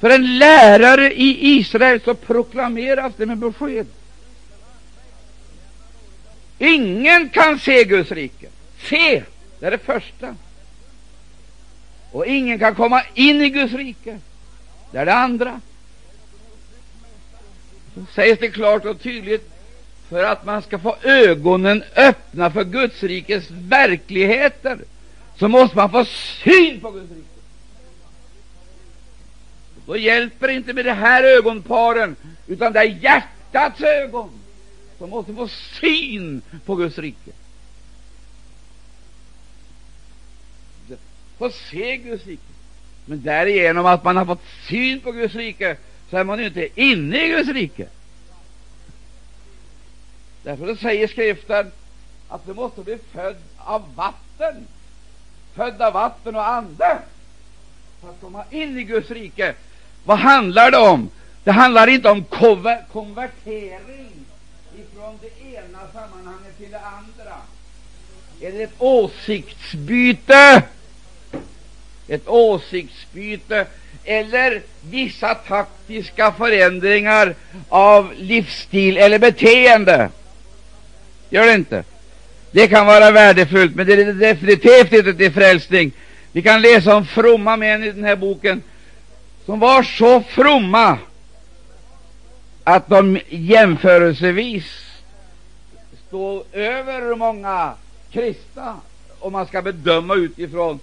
För 0.00 0.10
en 0.10 0.38
lärare 0.38 1.12
i 1.12 1.56
Israel 1.58 2.00
så 2.00 2.14
proklameras 2.14 3.12
det 3.16 3.26
med 3.26 3.38
besked. 3.38 3.86
Ingen 6.58 7.28
kan 7.28 7.58
se 7.58 7.84
Guds 7.84 8.10
rike. 8.10 8.48
Se, 8.82 9.22
det 9.58 9.66
är 9.66 9.70
det 9.70 9.78
första. 9.78 10.36
Och 12.12 12.26
ingen 12.26 12.58
kan 12.58 12.74
komma 12.74 13.02
in 13.14 13.42
i 13.42 13.50
Guds 13.50 13.74
rike. 13.74 14.18
Det 14.92 14.98
är 14.98 15.06
det 15.06 15.14
andra. 15.14 15.60
Så 17.94 18.04
sägs 18.14 18.40
det 18.40 18.48
klart 18.48 18.84
och 18.84 19.00
tydligt 19.00 19.49
för 20.10 20.24
att 20.24 20.44
man 20.44 20.62
ska 20.62 20.78
få 20.78 20.96
ögonen 21.02 21.84
öppna 21.96 22.50
för 22.50 22.64
Guds 22.64 23.02
rikes 23.02 23.50
verkligheter 23.50 24.78
så 25.38 25.48
måste 25.48 25.76
man 25.76 25.90
få 25.90 26.04
syn 26.04 26.80
på 26.80 26.90
Guds 26.90 27.10
rike. 27.10 27.26
Då 29.86 29.96
hjälper 29.96 30.46
det 30.48 30.54
inte 30.54 30.72
med 30.72 30.84
de 30.84 30.92
här 30.92 31.22
ögonparen, 31.22 32.16
utan 32.46 32.72
det 32.72 32.78
är 32.78 32.98
hjärtats 33.02 33.80
ögon 33.80 34.30
som 34.98 35.10
måste 35.10 35.34
få 35.34 35.48
syn 35.48 36.42
på 36.64 36.74
Guds 36.74 36.98
rike. 36.98 37.30
Få 41.38 41.50
se 41.50 41.96
Guds 41.96 42.26
rike. 42.26 42.42
Men 43.04 43.22
därigenom 43.22 43.86
att 43.86 44.04
man 44.04 44.16
har 44.16 44.26
fått 44.26 44.44
syn 44.68 45.00
på 45.00 45.12
Guds 45.12 45.34
rike 45.34 45.76
så 46.10 46.16
är 46.16 46.24
man 46.24 46.38
ju 46.38 46.46
inte 46.46 46.80
inne 46.80 47.24
i 47.24 47.28
Guds 47.28 47.48
rike. 47.48 47.86
Därför 50.42 50.74
säger 50.74 51.08
skriften 51.08 51.72
att 52.28 52.46
du 52.46 52.54
måste 52.54 52.80
bli 52.80 52.98
född 53.12 53.36
av 53.58 53.94
vatten, 53.94 54.66
född 55.54 55.82
av 55.82 55.92
vatten 55.92 56.36
och 56.36 56.48
ande, 56.48 56.98
för 58.00 58.08
att 58.08 58.20
komma 58.20 58.44
in 58.50 58.78
i 58.78 58.84
Guds 58.84 59.10
rike. 59.10 59.54
Vad 60.04 60.18
handlar 60.18 60.70
det 60.70 60.78
om? 60.78 61.10
Det 61.44 61.50
handlar 61.50 61.86
inte 61.86 62.10
om 62.10 62.24
konvertering 62.92 64.12
ifrån 64.74 65.18
det 65.20 65.54
ena 65.54 65.78
sammanhanget 65.92 66.58
till 66.58 66.70
det 66.70 66.80
andra, 66.80 67.36
eller 68.40 68.64
ett 68.64 68.74
åsiktsbyte, 68.78 70.62
ett 72.08 72.28
åsiktsbyte 72.28 73.66
eller 74.04 74.62
vissa 74.90 75.34
taktiska 75.34 76.32
förändringar 76.32 77.34
av 77.68 78.12
livsstil 78.16 78.96
eller 78.96 79.18
beteende. 79.18 80.10
Gör 81.30 81.46
det 81.46 81.54
inte? 81.54 81.84
Det 82.50 82.68
kan 82.68 82.86
vara 82.86 83.10
värdefullt, 83.10 83.74
men 83.74 83.86
det 83.86 83.92
är 83.92 84.12
definitivt 84.12 84.92
inte 84.92 85.14
till 85.14 85.32
frälsning. 85.32 85.92
Vi 86.32 86.42
kan 86.42 86.62
läsa 86.62 86.96
om 86.96 87.06
fromma 87.06 87.56
män 87.56 87.84
i 87.84 87.90
den 87.90 88.04
här 88.04 88.16
boken 88.16 88.62
som 89.46 89.60
var 89.60 89.82
så 89.82 90.20
fromma 90.20 90.98
att 92.64 92.88
de 92.88 93.20
jämförelsevis 93.28 94.64
står 96.08 96.44
över 96.52 97.16
många 97.16 97.74
kristna 98.10 98.80
om 99.18 99.32
man 99.32 99.46
ska 99.46 99.62
bedöma 99.62 100.14
utifrån 100.14 100.80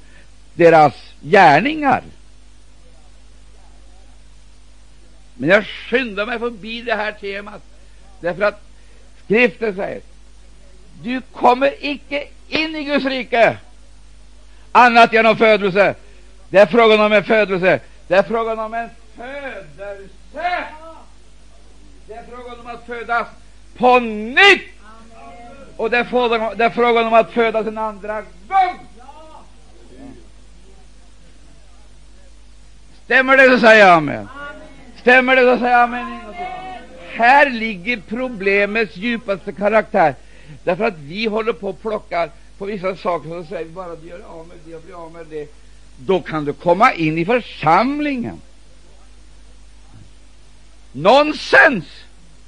deras 0.53 0.93
gärningar. 1.21 2.03
Men 5.33 5.49
jag 5.49 5.65
skyndar 5.65 6.25
mig 6.25 6.39
förbi 6.39 6.81
det 6.81 6.95
här 6.95 7.11
temat 7.11 7.61
därför 8.19 8.43
att 8.43 8.61
skriften 9.25 9.75
säger 9.75 10.01
du 11.03 11.21
kommer 11.21 11.73
icke 11.79 12.27
in 12.47 12.75
i 12.75 12.83
Guds 12.83 13.05
rike 13.05 13.57
annat 14.71 15.13
genom 15.13 15.37
födelse. 15.37 15.95
Det 16.49 16.57
är 16.57 16.65
frågan 16.65 16.99
om 16.99 17.11
en 17.13 17.23
födelse. 17.23 17.79
Det 18.07 18.15
är 18.15 18.23
frågan 18.23 18.59
om 18.59 18.73
en 18.73 18.89
födelse. 19.15 20.09
Det 22.07 22.13
är 22.13 22.23
frågan 22.29 22.59
om 22.59 22.67
att 22.67 22.85
födas 22.85 23.27
på 23.77 23.99
nytt. 23.99 24.67
Och 25.77 25.89
det 25.89 25.97
är, 25.97 26.03
frågan, 26.03 26.57
det 26.57 26.63
är 26.63 26.69
frågan 26.69 27.07
om 27.07 27.13
att 27.13 27.31
födas 27.31 27.67
en 27.67 27.77
andra 27.77 28.21
gång. 28.21 28.79
Stämmer 33.05 33.37
det 33.37 33.49
så 33.49 33.59
säger 33.59 33.85
jag 33.85 33.97
amen. 33.97 34.29
Stämmer 35.01 35.35
det 35.35 35.41
så 35.41 35.57
säger 35.57 35.71
jag 35.71 35.83
amen. 35.83 36.19
Här 37.11 37.49
ligger 37.49 38.01
problemets 38.07 38.97
djupaste 38.97 39.51
karaktär. 39.51 40.15
Därför 40.67 40.83
att 40.83 40.97
vi 40.97 41.25
håller 41.25 41.53
på 41.53 41.69
och 41.69 41.81
plockar 41.81 42.31
på 42.57 42.65
vissa 42.65 42.95
saker, 42.95 43.29
så 43.29 43.43
säger 43.43 43.65
vi 43.65 43.71
bara 43.71 43.95
du 43.95 44.07
gör 44.07 44.21
av 44.27 44.47
med 44.47 44.57
det 44.65 44.75
och 44.75 44.81
blir 44.81 44.95
av 45.05 45.11
med 45.11 45.25
det. 45.29 45.55
Då 45.97 46.21
kan 46.21 46.45
du 46.45 46.53
komma 46.53 46.93
in 46.93 47.17
i 47.17 47.25
församlingen. 47.25 48.41
Nonsens! 50.91 51.85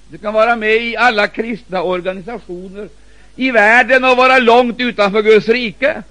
Du 0.09 0.17
kan 0.17 0.33
vara 0.33 0.55
med 0.55 0.75
i 0.75 0.97
alla 0.97 1.27
kristna 1.27 1.83
organisationer 1.83 2.89
i 3.35 3.51
världen 3.51 4.03
och 4.03 4.17
vara 4.17 4.39
långt 4.39 4.79
utanför 4.79 5.21
Guds 5.21 5.47
rike. 5.47 6.03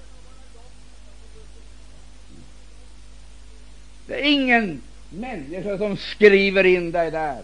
Det 4.07 4.13
är 4.13 4.23
ingen 4.23 4.81
människa 5.09 5.77
som 5.77 5.97
skriver 5.97 6.65
in 6.65 6.91
dig 6.91 7.11
där. 7.11 7.41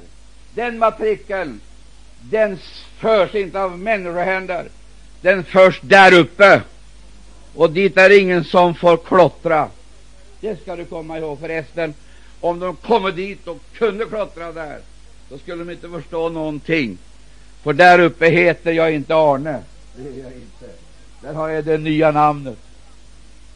Den 0.53 0.77
matrikeln, 0.77 1.61
den 2.29 2.57
förs 2.97 3.35
inte 3.35 3.61
av 3.61 3.79
människohänder. 3.79 4.65
Den 5.21 5.43
förs 5.43 5.79
där 5.81 6.13
uppe. 6.13 6.61
Och 7.55 7.71
dit 7.71 7.97
är 7.97 8.19
ingen 8.19 8.43
som 8.43 8.75
får 8.75 8.97
klottra. 8.97 9.69
Det 10.41 10.61
ska 10.61 10.75
du 10.75 10.85
komma 10.85 11.17
ihåg 11.17 11.39
förresten. 11.39 11.93
Om 12.39 12.59
de 12.59 12.75
kommer 12.75 13.11
dit 13.11 13.47
och 13.47 13.61
kunde 13.73 14.05
klottra 14.05 14.51
där, 14.51 14.79
då 15.29 15.37
skulle 15.37 15.63
de 15.63 15.71
inte 15.71 15.89
förstå 15.89 16.29
någonting. 16.29 16.97
För 17.63 17.73
där 17.73 17.99
uppe 17.99 18.29
heter 18.29 18.71
jag 18.71 18.93
inte 18.93 19.15
Arne. 19.15 19.59
Det 19.95 20.03
är 20.03 20.23
jag 20.23 20.33
inte. 20.33 20.65
Där 21.21 21.33
har 21.33 21.49
jag 21.49 21.65
det 21.65 21.77
nya 21.77 22.11
namnet. 22.11 22.57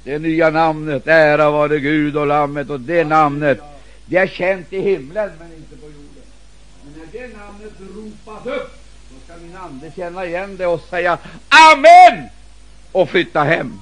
Det 0.03 0.19
nya 0.19 0.49
namnet, 0.49 1.07
ära 1.07 1.51
vare 1.51 1.79
Gud 1.79 2.17
och 2.17 2.27
Lammet, 2.27 2.69
och 2.69 2.79
det 2.79 3.03
namnet, 3.03 3.59
det 4.05 4.17
är 4.17 4.27
känt 4.27 4.73
i 4.73 4.81
himlen 4.81 5.31
men 5.39 5.53
inte 5.53 5.75
på 5.75 5.85
jorden. 5.85 6.23
Men 6.83 6.93
när 6.99 7.19
det 7.19 7.37
namnet 7.37 7.73
hoppas 8.29 8.53
upp, 8.53 8.71
då 9.09 9.15
ska 9.25 9.41
min 9.41 9.55
ande 9.57 9.91
känna 9.95 10.25
igen 10.25 10.57
det 10.57 10.67
och 10.67 10.81
säga 10.89 11.17
Amen 11.49 12.29
och 12.91 13.09
flytta 13.09 13.43
hem. 13.43 13.81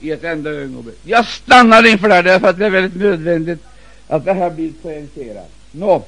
I 0.00 0.10
ett 0.10 0.24
enda 0.24 0.50
ögonblick. 0.50 0.98
Jag 1.04 1.26
stannar 1.26 1.86
inför 1.86 2.08
det 2.08 2.14
här 2.14 2.22
därför 2.22 2.48
att 2.48 2.58
det 2.58 2.66
är 2.66 2.70
väldigt 2.70 3.02
nödvändigt 3.02 3.64
att 4.08 4.24
det 4.24 4.32
här 4.32 4.50
blir 4.50 4.72
poängterat. 4.82 5.50
Nå, 5.70 6.04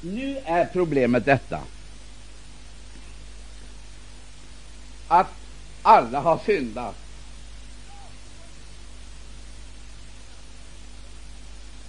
nu 0.00 0.38
är 0.44 0.64
problemet 0.72 1.24
detta 1.24 1.60
att 5.08 5.26
alla 5.82 6.20
har 6.20 6.38
syndat. 6.46 6.96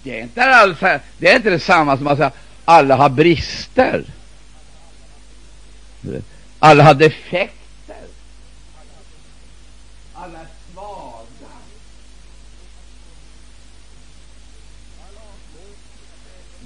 Det 0.02 0.18
är 0.18 0.22
inte 0.22 0.44
alls 0.44 0.78
det 1.18 1.30
är 1.30 1.36
inte 1.36 1.50
detsamma 1.50 1.96
som 1.96 2.06
att 2.06 2.18
säga 2.18 2.32
alla 2.64 2.96
har 2.96 3.08
brister. 3.08 4.04
Alla 6.58 6.84
har 6.84 6.94
defekter. 6.94 7.96
Alla 10.14 10.38
är 10.38 10.46
svaga. 10.72 11.26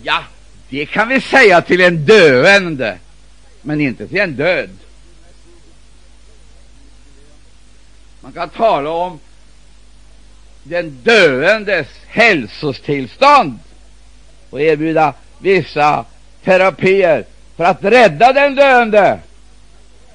Ja, 0.03 0.25
det 0.68 0.87
kan 0.87 1.09
vi 1.09 1.20
säga 1.20 1.62
till 1.62 1.81
en 1.81 2.07
döende, 2.07 2.99
men 3.62 3.81
inte 3.81 4.09
till 4.09 4.20
en 4.20 4.37
död. 4.37 4.70
Man 8.20 8.33
kan 8.33 8.49
tala 8.49 8.90
om 8.90 9.20
den 10.68 10.98
döendes 11.02 11.87
hälsotillstånd 12.07 13.59
och 14.50 14.61
erbjuda 14.61 15.14
vissa 15.38 16.05
terapier 16.44 17.24
för 17.57 17.64
att 17.64 17.85
rädda 17.85 18.33
den 18.33 18.55
döende. 18.55 19.18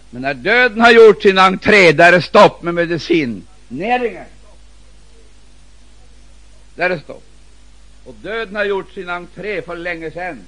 Men 0.09 0.21
när 0.21 0.33
döden 0.33 0.81
har 0.81 0.91
gjort 0.91 1.21
sin 1.21 1.37
entré, 1.37 1.91
där 1.91 2.07
är 2.07 2.11
det 2.11 2.21
stopp 2.21 2.61
med 2.63 2.73
medicineringen. 2.73 4.25
Där 6.75 6.85
är 6.85 6.89
det 6.89 6.99
stopp. 6.99 7.23
Och 8.05 8.15
döden 8.21 8.55
har 8.55 8.65
gjort 8.65 8.93
sin 8.93 9.09
entré 9.09 9.61
för 9.61 9.75
länge 9.75 10.11
sedan. 10.11 10.41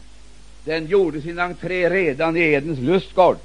Den 0.65 0.85
gjorde 0.85 1.21
sin 1.21 1.39
entré 1.39 1.89
redan 1.89 2.37
i 2.37 2.39
Edens 2.39 2.79
lustgård. 2.79 3.37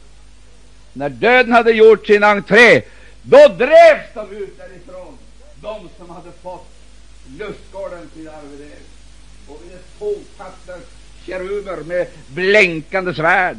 När 0.93 1.09
döden 1.09 1.53
hade 1.53 1.71
gjort 1.71 2.07
sin 2.07 2.25
entré, 2.25 2.83
då 3.23 3.49
drevs 3.49 4.15
de 4.15 4.37
ut 4.37 4.59
därifrån, 4.59 5.18
de 5.63 5.89
som 5.99 6.11
hade 6.11 6.33
fått 6.43 6.69
lustgården 7.39 8.11
till 8.15 8.29
arvedel. 8.29 8.83
Och 9.49 9.61
vid 9.65 9.73
ett 9.73 10.89
keruber 11.27 11.77
med 11.77 12.07
blänkande 12.29 13.15
svärd. 13.15 13.59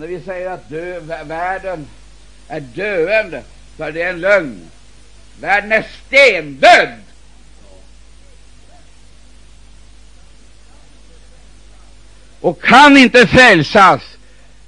när 0.00 0.06
vi 0.06 0.20
säger 0.20 0.50
att 0.50 0.68
dö, 0.68 1.00
världen 1.24 1.86
är 2.48 2.60
döende, 2.60 3.42
så 3.76 3.84
är 3.84 3.92
det 3.92 4.02
en 4.02 4.20
lögn. 4.20 4.70
Världen 5.40 5.72
är 5.72 5.86
stendöd. 6.06 6.88
Och 12.40 12.62
kan 12.62 12.96
inte 12.96 13.26
frälsas 13.26 14.02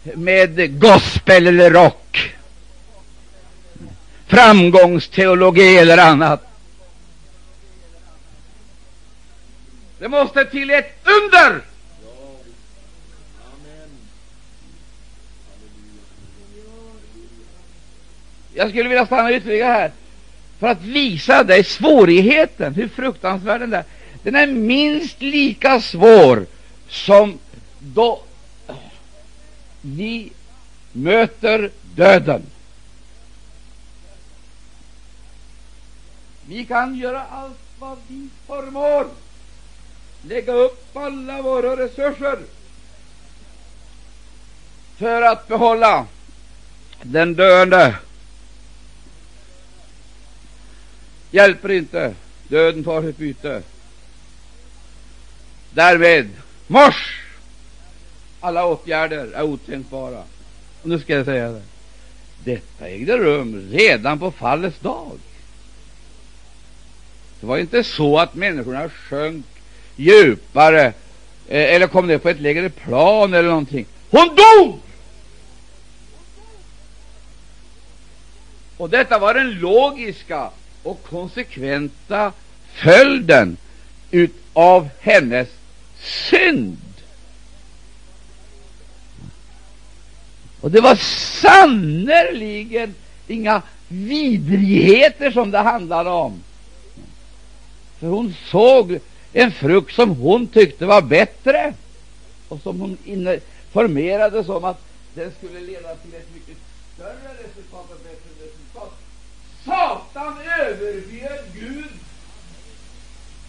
med 0.02 0.80
gospel 0.80 1.46
eller 1.46 1.70
rock, 1.70 2.31
framgångsteologi 4.32 5.78
eller 5.78 5.98
annat. 5.98 6.46
Det 9.98 10.08
måste 10.08 10.44
till 10.44 10.70
ett 10.70 10.98
under. 11.04 11.60
Jag 18.54 18.68
skulle 18.68 18.88
vilja 18.88 19.06
stanna 19.06 19.32
ytterligare 19.32 19.72
här 19.72 19.92
för 20.60 20.66
att 20.66 20.82
visa 20.82 21.44
dig 21.44 21.64
svårigheten, 21.64 22.74
hur 22.74 22.88
fruktansvärd 22.88 23.60
den 23.60 23.72
är. 23.72 23.84
Den 24.22 24.36
är 24.36 24.46
minst 24.46 25.22
lika 25.22 25.80
svår 25.80 26.46
som 26.88 27.38
då 27.78 28.22
vi 29.80 30.32
möter 30.92 31.70
döden. 31.94 32.42
Vi 36.46 36.64
kan 36.64 36.94
göra 36.94 37.22
allt 37.22 37.58
vad 37.78 37.98
vi 38.08 38.28
förmår, 38.46 39.06
lägga 40.22 40.52
upp 40.52 40.96
alla 40.96 41.42
våra 41.42 41.76
resurser 41.76 42.38
för 44.96 45.22
att 45.22 45.48
behålla 45.48 46.06
den 47.02 47.34
döende 47.34 47.96
Hjälper 51.30 51.70
inte. 51.70 52.14
Döden 52.48 52.84
tar 52.84 53.02
sitt 53.02 53.16
byte. 53.16 53.62
Därmed 55.70 56.28
mors, 56.66 57.22
Alla 58.40 58.66
åtgärder 58.66 59.32
är 59.34 59.42
otänkbara. 59.42 60.22
Och 60.82 60.88
nu 60.88 60.98
ska 60.98 61.12
jag 61.12 61.24
säga 61.24 61.50
det. 61.50 61.62
Detta 62.44 62.88
ägde 62.88 63.18
rum 63.18 63.68
redan 63.70 64.18
på 64.18 64.30
fallets 64.30 64.78
dag. 64.78 65.18
Det 67.42 67.46
var 67.46 67.58
inte 67.58 67.84
så 67.84 68.18
att 68.18 68.34
människorna 68.34 68.88
sjönk 68.88 69.46
djupare 69.96 70.86
eh, 71.48 71.74
eller 71.74 71.86
kom 71.86 72.06
ner 72.06 72.18
på 72.18 72.28
ett 72.28 72.40
lägre 72.40 72.70
plan 72.70 73.34
eller 73.34 73.48
någonting. 73.48 73.86
Hon 74.10 74.28
dog! 74.28 74.78
Och 78.76 78.90
detta 78.90 79.18
var 79.18 79.34
den 79.34 79.50
logiska 79.50 80.50
och 80.82 81.02
konsekventa 81.02 82.32
följden 82.74 83.56
av 84.52 84.88
hennes 85.00 85.48
synd. 86.00 86.78
Och 90.60 90.70
det 90.70 90.80
var 90.80 90.94
sannerligen 91.40 92.94
inga 93.28 93.62
vidrigheter 93.88 95.30
som 95.30 95.50
det 95.50 95.58
handlade 95.58 96.10
om. 96.10 96.42
För 98.02 98.08
hon 98.08 98.34
såg 98.50 98.98
en 99.32 99.52
frukt 99.52 99.94
som 99.94 100.10
hon 100.10 100.46
tyckte 100.46 100.86
var 100.86 101.02
bättre 101.02 101.74
och 102.48 102.60
som 102.62 102.80
hon 102.80 102.98
informerade 103.04 104.44
som 104.44 104.64
att 104.64 104.80
den 105.14 105.32
skulle 105.38 105.60
leda 105.60 105.94
till 105.96 106.14
ett 106.14 106.28
mycket 106.34 106.56
större 106.94 107.30
resultat 107.44 107.90
och 107.90 108.00
bättre 108.04 108.46
resultat. 108.46 108.98
Satan 109.64 110.34
överbjöd 110.60 111.44
Gud, 111.54 111.84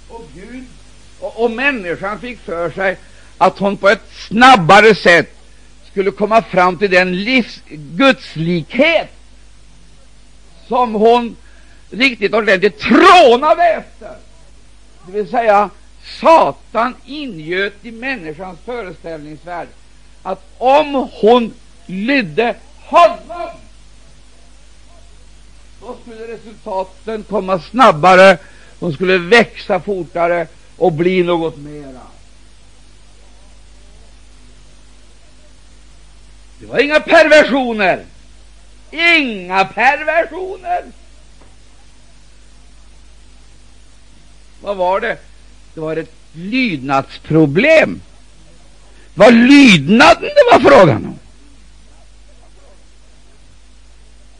och 0.10 0.26
Gud 0.36 0.64
och, 1.20 1.44
och 1.44 1.52
människan 1.52 2.20
fick 2.20 2.40
för 2.40 2.70
sig 2.70 2.98
att 3.38 3.60
hon 3.60 3.78
på 3.78 3.90
ett 3.90 4.12
snabbare 4.28 4.96
sätt 4.96 5.36
skulle 5.92 6.12
komma 6.12 6.42
fram 6.42 6.78
till 6.78 6.92
den 6.92 7.24
livs, 7.24 7.62
gudslikhet 7.70 9.10
som 10.68 10.94
hon 10.94 11.36
riktigt 11.90 12.34
ordentligt 12.34 12.80
trånade 12.80 13.64
efter. 13.64 14.23
Det 15.06 15.12
vill 15.12 15.30
säga, 15.30 15.70
Satan 16.20 16.96
ingöt 17.06 17.74
i 17.82 17.92
människans 17.92 18.60
föreställningsvärld 18.66 19.68
att 20.24 20.46
om 20.58 21.10
hon 21.12 21.54
lydde 21.86 22.56
honom 22.80 23.50
då 25.82 25.96
skulle 26.02 26.34
resultaten 26.34 27.24
komma 27.24 27.60
snabbare, 27.60 28.38
de 28.80 28.94
skulle 28.94 29.18
växa 29.18 29.80
fortare 29.80 30.48
och 30.78 30.92
bli 30.92 31.24
något 31.24 31.58
mera. 31.58 32.02
Det 36.60 36.66
var 36.66 36.80
inga 36.80 37.00
perversioner. 37.00 38.06
Inga 38.92 39.66
perversioner. 39.66 40.84
Vad 44.64 44.78
var 44.78 45.00
det? 45.00 45.18
Det 45.74 45.80
var 45.80 45.96
ett 45.96 46.14
lydnadsproblem. 46.34 48.02
Det 49.14 49.20
var 49.20 49.32
lydnaden 49.32 50.22
det 50.22 50.52
var 50.52 50.60
frågan 50.60 51.06
om. 51.06 51.20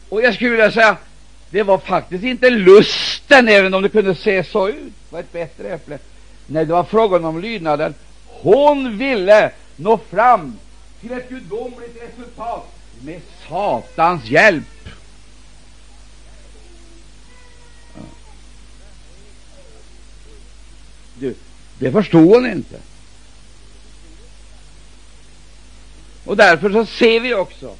Och 0.08 0.22
jag 0.22 0.34
skulle 0.34 0.50
vilja 0.50 0.72
säga 0.72 0.96
det 1.50 1.62
var 1.62 1.78
faktiskt 1.78 2.24
inte 2.24 2.50
lusten, 2.50 3.48
även 3.48 3.74
om 3.74 3.82
det 3.82 3.88
kunde 3.88 4.14
se 4.14 4.44
så 4.44 4.68
ut, 4.68 4.74
det 4.76 5.12
var 5.12 5.20
ett 5.20 5.32
bättre 5.32 5.68
äpple. 5.68 5.98
Nej, 6.46 6.66
det 6.66 6.72
var 6.72 6.84
frågan 6.84 7.24
om 7.24 7.40
lydnaden. 7.40 7.94
Hon 8.26 8.98
ville 8.98 9.50
nå 9.76 9.98
fram 9.98 10.58
till 11.00 11.12
ett 11.12 11.28
gudomligt 11.28 12.02
resultat 12.02 12.66
med 13.02 13.20
Satans 13.48 14.24
hjälp. 14.24 14.64
Du, 21.18 21.34
det 21.84 21.92
förstod 21.92 22.34
hon 22.34 22.46
inte. 22.46 22.80
Och 26.24 26.36
därför 26.36 26.70
så 26.70 26.86
ser 26.86 27.20
vi 27.20 27.34
också 27.34 27.76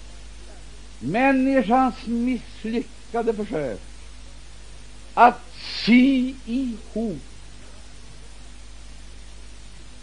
människans 0.99 1.95
misslyckade 2.05 3.35
försök 3.35 3.81
att 5.15 5.41
sy 5.85 6.35
ihop, 6.47 7.23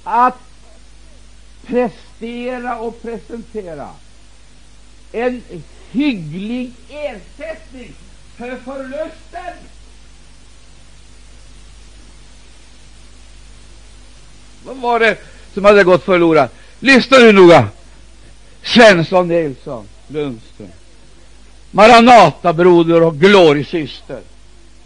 att 0.04 0.40
prestera 1.66 2.80
och 2.80 3.02
presentera 3.02 3.90
en 5.12 5.44
hygglig 5.92 6.74
ersättning 6.90 7.94
för 8.38 8.56
förlusten. 8.56 9.71
Vad 14.66 14.78
var 14.78 15.00
det 15.00 15.18
som 15.54 15.66
hade 15.66 15.84
gått 15.84 16.04
förlorat? 16.04 16.54
Lyssna 16.80 17.18
nu 17.18 17.32
noga. 17.32 17.68
Svensson, 18.64 19.28
Nilsson, 19.28 19.88
Lundström. 20.08 20.68
Maranatabroder 21.72 23.04
och 23.04 23.20
Glorysyster. 23.20 24.22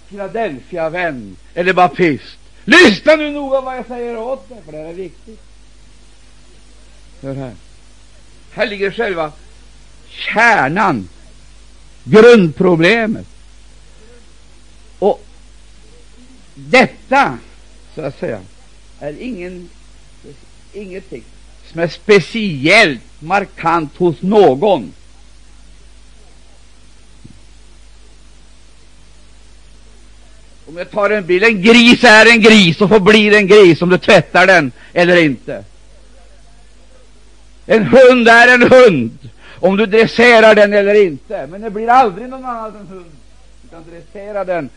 Philadelphia-vän 0.10 1.38
eller 1.54 1.74
baptist. 1.74 2.38
Lyssna 2.66 3.16
nu 3.16 3.32
noga 3.32 3.62
vad 3.62 3.78
jag 3.78 3.88
säger 3.88 4.18
åt 4.18 4.50
dig, 4.50 4.58
för 4.66 4.72
det 4.72 4.78
här 4.78 4.86
är 4.86 4.94
viktigt. 4.94 5.42
Hör 7.22 7.36
här. 7.36 7.54
Här 8.52 8.68
ligger 8.68 8.92
själva 8.92 9.32
kärnan, 10.10 11.10
grundproblemet. 12.04 13.28
Och 15.00 15.26
detta, 16.56 17.38
så 17.96 18.02
att 18.02 18.20
säga, 18.20 18.42
är 19.00 19.22
ingen, 19.22 19.70
ingenting 20.74 21.24
som 21.72 21.82
är 21.82 21.88
speciellt 21.88 23.02
markant 23.20 23.98
hos 23.98 24.22
någon. 24.22 24.94
Om 30.68 30.78
jag 30.78 30.92
tar 30.92 31.10
en 31.10 31.26
bild, 31.26 31.44
en 31.44 31.62
gris 31.62 32.04
är 32.04 32.32
en 32.32 32.42
gris 32.42 32.82
och 32.82 32.90
får 32.90 33.00
bli 33.00 33.36
en 33.36 33.48
gris 33.48 33.82
om 33.82 33.90
du 33.90 33.98
tvättar 33.98 34.48
den 34.48 34.72
eller 34.94 35.24
inte. 35.24 35.64
En 37.66 37.84
hund 37.84 38.28
är 38.28 38.54
en 38.54 38.72
hund 38.72 39.30
om 39.60 39.78
du 39.78 39.86
dresserar 39.86 40.56
den 40.56 40.74
eller 40.74 41.06
inte. 41.06 41.48
Men 41.48 41.62
det 41.62 41.70
blir 41.70 41.90
aldrig 41.90 42.30
någon 42.30 42.46
annan 42.46 42.76
än 42.76 42.88
hund. 42.88 43.12
Du 43.62 43.70
kan 43.70 43.84
dressera 43.90 44.46
den 44.46 44.70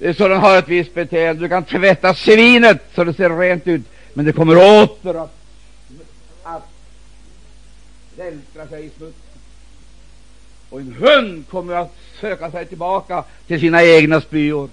Eh, 0.00 0.16
så 0.16 0.28
den 0.28 0.40
har 0.40 0.58
ett 0.58 0.68
visst 0.68 0.94
beteende. 0.94 1.42
Du 1.42 1.48
kan 1.48 1.64
tvätta 1.64 2.14
svinet 2.14 2.82
så 2.94 3.04
det 3.04 3.14
ser 3.14 3.38
rent 3.38 3.66
ut, 3.66 3.82
men 4.14 4.24
det 4.24 4.32
kommer 4.32 4.56
åter 4.56 5.22
att, 5.22 5.34
att 6.42 6.68
vältra 8.16 8.66
sig 8.66 8.86
i 8.86 8.90
smutsen. 8.90 9.22
Och 10.70 10.80
en 10.80 10.92
hund 10.92 11.48
kommer 11.50 11.74
att 11.74 11.96
söka 12.20 12.50
sig 12.50 12.66
tillbaka 12.66 13.24
till 13.46 13.60
sina 13.60 13.84
egna 13.84 14.20
spyor. 14.20 14.70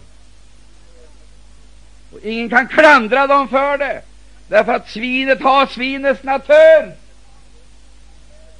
Och 2.12 2.20
ingen 2.24 2.50
kan 2.50 2.68
klandra 2.68 3.28
dem 3.28 3.48
för 3.48 3.78
det, 3.78 4.02
därför 4.48 4.74
att 4.74 4.90
svinet 4.90 5.42
har 5.42 5.66
svinets 5.66 6.24
natur. 6.24 6.92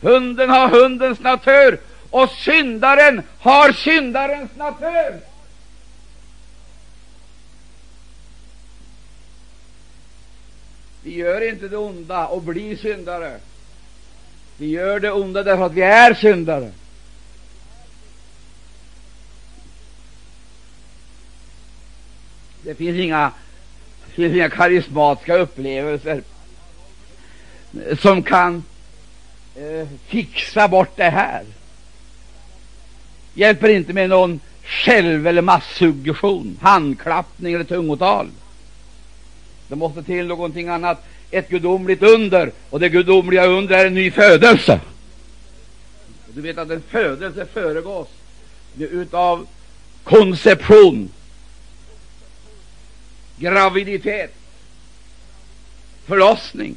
Hunden 0.02 0.50
har 0.50 0.68
hundens 0.68 1.20
natur, 1.20 1.80
och 2.10 2.30
syndaren 2.30 3.22
har 3.40 3.72
syndarens 3.72 4.56
natur. 4.56 5.35
Vi 11.06 11.16
gör 11.16 11.50
inte 11.50 11.68
det 11.68 11.78
onda 11.78 12.28
och 12.28 12.42
blir 12.42 12.78
syndare. 12.78 13.40
Vi 14.58 14.68
gör 14.68 15.00
det 15.00 15.12
onda 15.12 15.44
därför 15.44 15.66
att 15.66 15.74
vi 15.74 15.82
är 15.82 16.14
syndare. 16.14 16.72
Det 22.64 22.76
finns 22.76 22.98
inga, 22.98 23.32
det 24.06 24.12
finns 24.12 24.34
inga 24.36 24.50
karismatiska 24.50 25.36
upplevelser 25.38 26.24
som 28.00 28.24
kan 28.24 28.64
eh, 29.56 29.88
fixa 30.08 30.68
bort 30.68 30.98
det 30.98 31.10
här. 31.10 31.44
Hjälper 33.34 33.70
inte 33.70 33.94
med 33.94 34.10
någon 34.10 34.40
själv 34.64 35.28
eller 35.28 35.42
massuggestion, 35.42 36.60
handklappning 36.62 37.54
eller 37.54 37.66
tungotal. 37.66 38.30
Det 39.68 39.76
måste 39.76 40.04
till 40.04 40.28
någonting 40.28 40.68
annat, 40.68 41.06
ett 41.32 41.50
gudomligt 41.50 42.04
under, 42.04 42.52
och 42.70 42.80
det 42.80 42.90
gudomliga 42.90 43.46
under 43.46 43.78
är 43.78 43.86
en 43.86 43.94
ny 43.94 44.12
födelse. 44.12 44.80
Du 46.28 46.42
vet 46.42 46.58
att 46.58 46.70
en 46.70 46.84
födelse 46.90 47.46
föregås 47.46 48.08
utav 48.78 49.48
konception, 50.04 51.10
graviditet, 53.38 54.34
förlossning. 56.06 56.76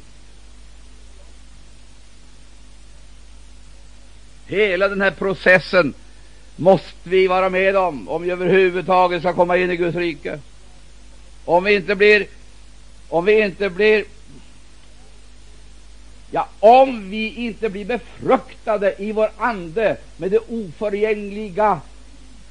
Hela 4.47 4.87
den 4.87 5.01
här 5.01 5.11
processen 5.11 5.93
måste 6.55 7.09
vi 7.09 7.27
vara 7.27 7.49
med 7.49 7.75
om, 7.75 8.09
om 8.09 8.21
vi 8.21 8.31
överhuvudtaget 8.31 9.21
ska 9.21 9.33
komma 9.33 9.57
in 9.57 9.71
i 9.71 9.75
Guds 9.75 9.97
rike. 9.97 10.39
Om 11.45 11.63
vi 11.63 11.75
inte 11.75 11.95
blir 11.95 12.27
om 13.09 13.25
vi 13.25 13.41
inte 13.41 13.69
blir 13.69 14.03
Ja, 16.31 16.47
om 16.59 17.09
vi 17.09 17.33
inte 17.35 17.69
blir 17.69 17.85
befruktade 17.85 18.95
i 18.97 19.11
vår 19.11 19.29
ande 19.37 19.97
med 20.17 20.31
det 20.31 20.39
oförgängliga 20.39 21.81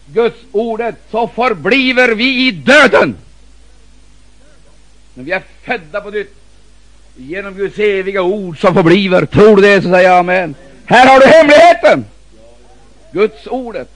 Guds 0.07 0.39
ordet, 0.53 0.95
så 1.11 1.29
förbliver 1.29 2.15
vi 2.15 2.49
i 2.49 2.51
döden. 2.51 3.17
Men 5.15 5.25
vi 5.25 5.33
är 5.33 5.43
födda 5.63 6.01
på 6.01 6.11
nytt 6.11 6.35
genom 7.17 7.55
Guds 7.55 7.79
eviga 7.79 8.23
ord 8.23 8.61
som 8.61 8.75
förbliver. 8.75 9.27
Tror 9.27 9.57
du 9.57 9.63
det, 9.63 9.83
så 9.83 9.91
säger 9.91 10.09
jag 10.09 10.19
amen. 10.19 10.55
Här 10.85 11.07
har 11.07 11.21
du 11.21 11.27
hemligheten! 11.27 12.05
Guds 13.13 13.47
ordet. 13.47 13.91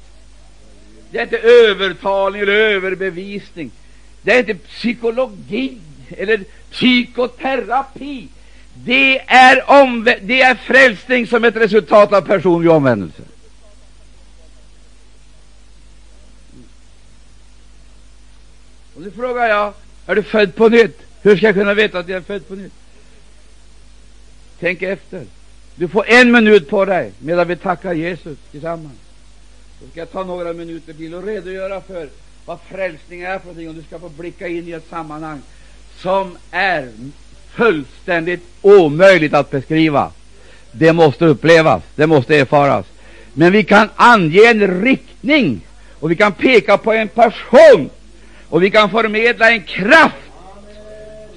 Det 1.10 1.18
är 1.18 1.22
inte 1.22 1.38
övertalning 1.38 2.42
eller 2.42 2.52
överbevisning. 2.52 3.70
Det 4.22 4.32
är 4.32 4.38
inte 4.38 4.54
psykologi 4.54 5.78
eller 6.18 6.44
psykoterapi. 6.70 8.28
Det 8.74 9.18
är, 9.18 10.20
det 10.20 10.42
är 10.42 10.54
frälsning 10.54 11.26
som 11.26 11.44
ett 11.44 11.56
resultat 11.56 12.12
av 12.12 12.20
personlig 12.20 12.70
omvändelse. 12.70 13.22
Och 18.94 19.02
nu 19.02 19.10
frågar 19.10 19.46
jag, 19.46 19.72
är 20.06 20.14
du 20.14 20.22
född 20.22 20.54
på 20.54 20.68
nytt? 20.68 20.98
Hur 21.22 21.36
ska 21.36 21.46
jag 21.46 21.54
kunna 21.54 21.74
veta 21.74 21.98
att 21.98 22.08
jag 22.08 22.16
är 22.16 22.22
född 22.22 22.48
på 22.48 22.54
nytt? 22.54 22.72
Tänk 24.60 24.82
efter. 24.82 25.26
Du 25.74 25.88
får 25.88 26.08
en 26.08 26.32
minut 26.32 26.68
på 26.68 26.84
dig 26.84 27.12
medan 27.18 27.48
vi 27.48 27.56
tackar 27.56 27.92
Jesus 27.92 28.38
tillsammans. 28.50 28.94
Så 29.80 29.90
ska 29.90 30.00
jag 30.00 30.12
ta 30.12 30.24
några 30.24 30.52
minuter 30.52 30.92
till 30.92 31.14
och 31.14 31.24
redogöra 31.24 31.80
för 31.80 32.08
vad 32.46 32.58
frälsning 32.60 33.22
är 33.22 33.38
för 33.38 33.46
någonting, 33.46 33.68
och 33.68 33.74
du 33.74 33.82
ska 33.82 33.98
få 33.98 34.08
blicka 34.08 34.48
in 34.48 34.68
i 34.68 34.72
ett 34.72 34.88
sammanhang 34.90 35.42
som 36.02 36.36
är 36.50 36.88
fullständigt 37.50 38.42
omöjligt 38.62 39.34
att 39.34 39.50
beskriva. 39.50 40.10
Det 40.72 40.92
måste 40.92 41.24
upplevas, 41.24 41.82
det 41.94 42.06
måste 42.06 42.36
erfaras. 42.36 42.86
Men 43.32 43.52
vi 43.52 43.64
kan 43.64 43.88
ange 43.96 44.46
en 44.46 44.82
riktning, 44.82 45.60
och 46.00 46.10
vi 46.10 46.16
kan 46.16 46.32
peka 46.32 46.78
på 46.78 46.92
en 46.92 47.08
person, 47.08 47.90
och 48.48 48.62
vi 48.62 48.70
kan 48.70 48.90
förmedla 48.90 49.50
en 49.50 49.62
kraft 49.62 50.16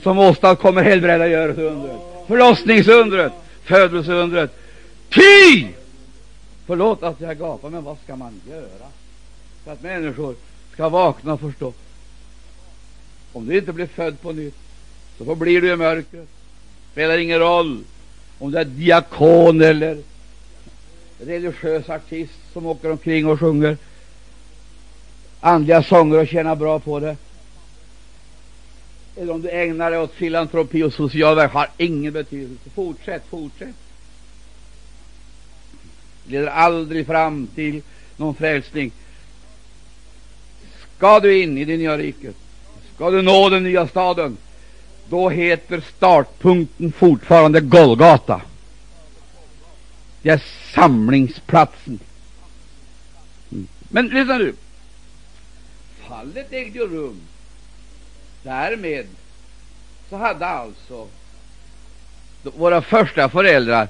som 0.03 0.19
åstadkommer 0.19 0.83
helbrägdagörelseundret, 0.83 1.97
förlossningsundret, 2.27 3.33
födelseundret. 3.63 4.51
Ty! 5.09 5.67
Förlåt 6.67 7.03
att 7.03 7.21
jag 7.21 7.37
gapar, 7.37 7.69
men 7.69 7.83
vad 7.83 7.97
ska 8.03 8.15
man 8.15 8.41
göra 8.49 8.87
för 9.63 9.71
att 9.71 9.83
människor 9.83 10.35
ska 10.73 10.89
vakna 10.89 11.33
och 11.33 11.39
förstå? 11.39 11.73
Om 13.35 13.47
du 13.47 13.57
inte 13.57 13.73
blir 13.73 13.87
född 13.87 14.21
på 14.21 14.31
nytt, 14.31 14.55
så 15.17 15.25
förblir 15.25 15.61
du 15.61 15.71
i 15.71 15.75
mörkret. 15.75 16.27
Spelar 16.91 17.17
ingen 17.17 17.39
roll 17.39 17.83
om 18.39 18.51
du 18.51 18.57
är 18.57 18.65
diakon 18.65 19.61
eller 19.61 19.97
religiös 21.19 21.89
artist 21.89 22.33
som 22.53 22.65
åker 22.65 22.91
omkring 22.91 23.27
och 23.27 23.39
sjunger 23.39 23.77
andliga 25.39 25.83
sånger 25.83 26.19
och 26.19 26.27
tjänar 26.27 26.55
bra 26.55 26.79
på 26.79 26.99
det. 26.99 27.17
Eller 29.15 29.33
om 29.33 29.41
du 29.41 29.49
ägnar 29.49 29.91
dig 29.91 29.99
åt 29.99 30.13
filantropi 30.13 30.83
och 30.83 30.93
social 30.93 31.35
verksamhet, 31.35 31.69
har 31.69 31.85
ingen 31.85 32.13
betydelse. 32.13 32.69
Fortsätt, 32.75 33.23
fortsätt. 33.29 33.75
Det 36.23 36.31
leder 36.31 36.47
aldrig 36.47 37.05
fram 37.05 37.47
till 37.47 37.81
någon 38.17 38.35
frälsning. 38.35 38.91
Ska 40.97 41.19
du 41.19 41.41
in 41.41 41.57
i 41.57 41.65
det 41.65 41.77
nya 41.77 41.97
riket, 41.97 42.35
ska 42.95 43.09
du 43.11 43.21
nå 43.21 43.49
den 43.49 43.63
nya 43.63 43.87
staden, 43.87 44.37
då 45.09 45.29
heter 45.29 45.83
startpunkten 45.97 46.91
fortfarande 46.91 47.61
Golgata. 47.61 48.41
Det 50.21 50.29
är 50.29 50.43
samlingsplatsen. 50.73 51.99
Mm. 53.51 53.67
Men 53.89 54.07
lyssna 54.07 54.37
nu. 54.37 54.53
Fallet 56.07 56.53
ägde 56.53 56.79
ju 56.79 56.87
rum. 56.87 57.21
Därmed 58.43 59.07
så 60.09 60.17
hade 60.17 60.45
alltså 60.45 61.07
våra 62.43 62.81
första 62.81 63.29
föräldrar 63.29 63.87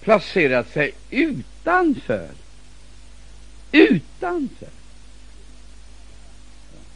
placerat 0.00 0.72
sig 0.72 0.92
utanför. 1.10 2.28
Utanför. 3.72 4.68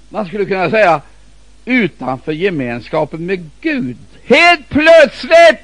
Man 0.08 0.26
skulle 0.26 0.44
kunna 0.44 0.70
säga 0.70 1.02
utanför 1.66 2.33
gemenskapen 2.33 3.26
med 3.26 3.50
Gud. 3.61 3.96
Helt 4.24 4.68
plötsligt, 4.68 5.61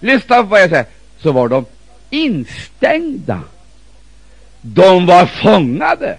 lyssna 0.00 0.36
på 0.36 0.42
vad 0.42 0.60
jag 0.60 0.70
säger, 0.70 0.86
så 1.18 1.32
var 1.32 1.48
de 1.48 1.64
instängda. 2.10 3.40
De 4.60 5.06
var 5.06 5.26
fångade. 5.26 6.18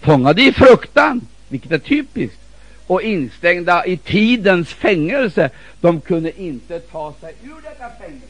Fångade 0.00 0.42
i 0.42 0.52
fruktan, 0.52 1.20
vilket 1.48 1.72
är 1.72 1.78
typiskt, 1.78 2.38
och 2.86 3.02
instängda 3.02 3.86
i 3.86 3.96
tidens 3.96 4.68
fängelse. 4.68 5.50
De 5.80 6.00
kunde 6.00 6.42
inte 6.42 6.80
ta 6.80 7.14
sig 7.20 7.34
ur 7.42 7.62
detta 7.62 7.90
fängelse. 8.00 8.26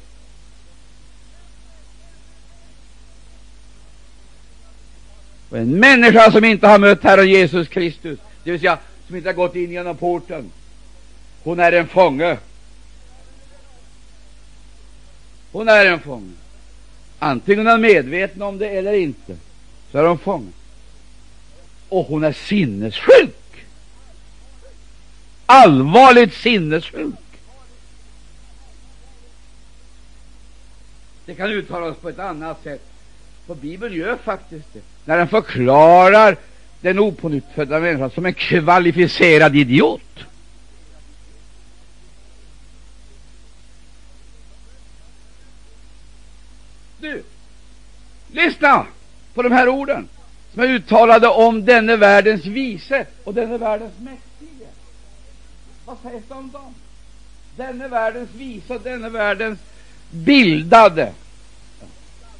Och 5.48 5.59
en 5.59 5.81
människa 5.81 6.31
som 6.31 6.44
inte 6.44 6.66
har 6.66 6.78
mött 6.78 7.02
Herren 7.02 7.28
Jesus 7.28 7.68
Kristus, 7.68 8.18
det 8.44 8.50
vill 8.50 8.61
säga 8.61 8.78
som 9.12 9.16
inte 9.16 9.29
har 9.29 9.35
gått 9.35 9.57
in 9.57 9.70
genom 9.70 9.96
porten, 9.96 10.51
hon 11.42 11.61
är 11.61 11.72
en 11.72 11.88
fånge. 11.88 12.38
Hon 15.53 15.68
är 15.68 15.87
en 15.87 16.01
fånge. 16.01 16.33
Antingen 17.18 17.66
hon 17.66 17.75
är 17.75 17.79
medveten 17.79 18.42
om 18.42 18.59
det 18.59 18.68
eller 18.68 18.92
inte, 18.92 19.37
så 19.90 19.98
är 19.98 20.05
hon 20.05 20.18
fånge. 20.18 20.53
Och 21.88 22.07
hon 22.07 22.25
är 22.25 22.33
sinnessjuk. 22.33 23.64
allvarligt 25.46 26.35
sinnessjuk. 26.35 27.14
Det 31.27 31.35
kan 31.35 31.51
uttalas 31.51 31.96
på 31.96 32.09
ett 32.09 32.18
annat 32.18 32.62
sätt. 32.62 32.87
För 33.46 33.55
Bibeln 33.55 33.94
gör 33.94 34.16
faktiskt 34.16 34.72
det. 34.72 34.81
När 35.05 35.16
den 35.18 35.29
förklarar 35.29 36.37
den 36.82 36.98
opånyttfödda 36.98 37.80
människan 37.80 38.10
som 38.10 38.26
en 38.26 38.34
kvalificerad 38.34 39.56
idiot. 39.56 40.02
Du, 47.00 47.22
lyssna 48.32 48.86
på 49.34 49.42
de 49.42 49.52
här 49.52 49.68
orden 49.68 50.08
som 50.52 50.62
är 50.62 50.66
uttalade 50.66 51.28
om 51.28 51.64
denne 51.64 51.96
världens 51.96 52.44
vise 52.44 53.06
och 53.24 53.34
denne 53.34 53.58
världens 53.58 53.98
mäktige. 53.98 54.68
Vad 55.84 55.96
sägs 56.02 56.24
det 56.28 56.34
om 56.34 56.50
dem? 56.50 56.74
Denne 57.56 57.88
världens 57.88 58.30
vise 58.34 58.74
och 58.74 58.80
denne 58.80 59.08
världens 59.08 59.58
bildade, 60.10 61.12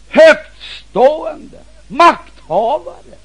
högtstående, 0.09 1.59
makthavare. 1.89 3.22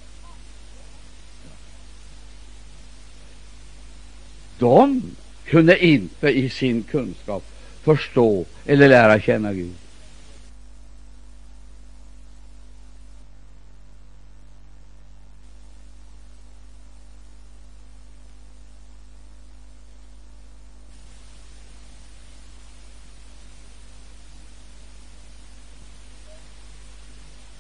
De 4.60 5.02
kunde 5.46 5.86
inte 5.86 6.30
i 6.30 6.50
sin 6.50 6.84
kunskap 6.84 7.44
förstå 7.84 8.46
eller 8.66 8.90
lära 8.90 9.22
känna 9.22 9.54
Gud. 9.54 9.74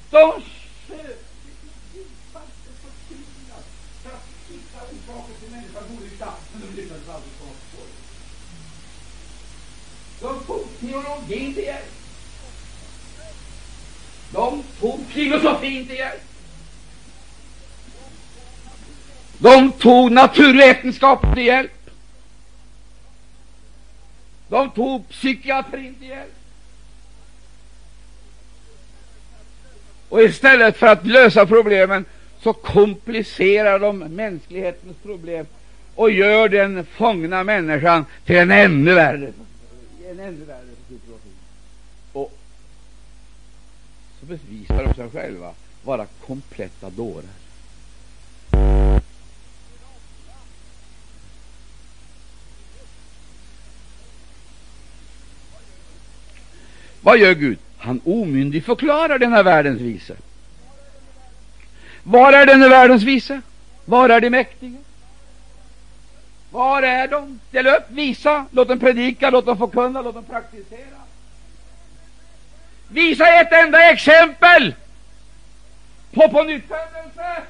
De 0.10 0.41
sökte 0.88 1.13
djupaste 1.93 2.69
förtvivlat 2.81 3.65
för 4.03 4.10
att 4.10 4.27
hitta 4.49 4.77
orsaken 4.77 5.36
till 5.39 5.51
människans 5.51 5.86
olycka, 5.99 6.29
men 6.51 6.62
de 6.62 6.66
lyckades 6.77 7.09
aldrig 7.09 7.31
komma 7.39 7.51
på 7.51 7.67
spåret. 7.71 7.93
De 10.21 10.45
tog 10.45 10.79
teologin 10.79 11.53
till 11.53 11.63
hjälp. 11.63 11.91
De 14.31 14.63
tog 14.79 15.05
filosofin 15.07 15.87
till 15.87 15.95
hjälp. 15.95 16.21
De 19.37 19.71
tog 19.71 20.11
naturvetenskapen 20.11 21.33
till 21.33 21.45
hjälp. 21.45 21.71
De 24.47 24.71
tog 24.71 25.09
psykiatrin 25.09 25.95
till 25.95 26.07
hjälp. 26.07 26.33
Och 30.09 30.21
istället 30.21 30.77
för 30.77 30.87
att 30.87 31.07
lösa 31.07 31.45
problemen 31.45 32.05
så 32.43 32.53
komplicerar 32.53 33.79
de 33.79 33.97
mänsklighetens 33.99 34.97
problem 35.03 35.45
och 35.97 36.12
gör 36.12 36.49
den 36.49 36.86
fångna 36.86 37.43
människan 37.43 38.05
till 38.25 38.36
en 38.36 38.51
ännu 38.51 38.93
värre, 38.93 39.31
en 40.12 40.19
ännu 40.19 40.45
värre 40.45 40.75
situation. 40.89 41.33
Och 42.13 42.38
så 44.19 44.25
bevisar 44.25 44.83
de 44.83 44.93
sig 44.93 45.10
själva 45.10 45.53
vara 45.83 46.05
kompletta 46.25 46.89
dårar. 46.89 47.23
Vad 57.01 57.17
gör 57.17 57.33
Gud? 57.33 57.57
Han 57.77 58.01
omyndig 58.05 58.63
förklarar 58.65 59.19
denna 59.19 59.43
världens 59.43 59.81
vise. 59.81 60.15
Var 62.03 62.33
är 62.33 62.45
denna 62.45 62.67
världens 62.69 63.03
vise? 63.03 63.41
Var 63.86 64.10
är 64.10 64.21
de 64.21 64.29
mäktiga? 64.29 64.77
Var 66.51 66.83
är 66.83 67.07
de? 67.07 67.39
Ställ 67.49 67.67
upp, 67.67 67.83
visa, 67.89 68.45
låt 68.51 68.67
dem 68.67 68.79
predika, 68.79 69.29
låt 69.29 69.45
dem 69.45 69.57
förkunna, 69.57 70.01
låt 70.01 70.15
dem 70.15 70.23
praktisera. 70.23 71.01
Visa 72.88 73.27
ett 73.27 73.51
enda 73.51 73.91
exempel 73.91 74.75
på 76.12 76.29
pånyttfödelse. 76.29 77.43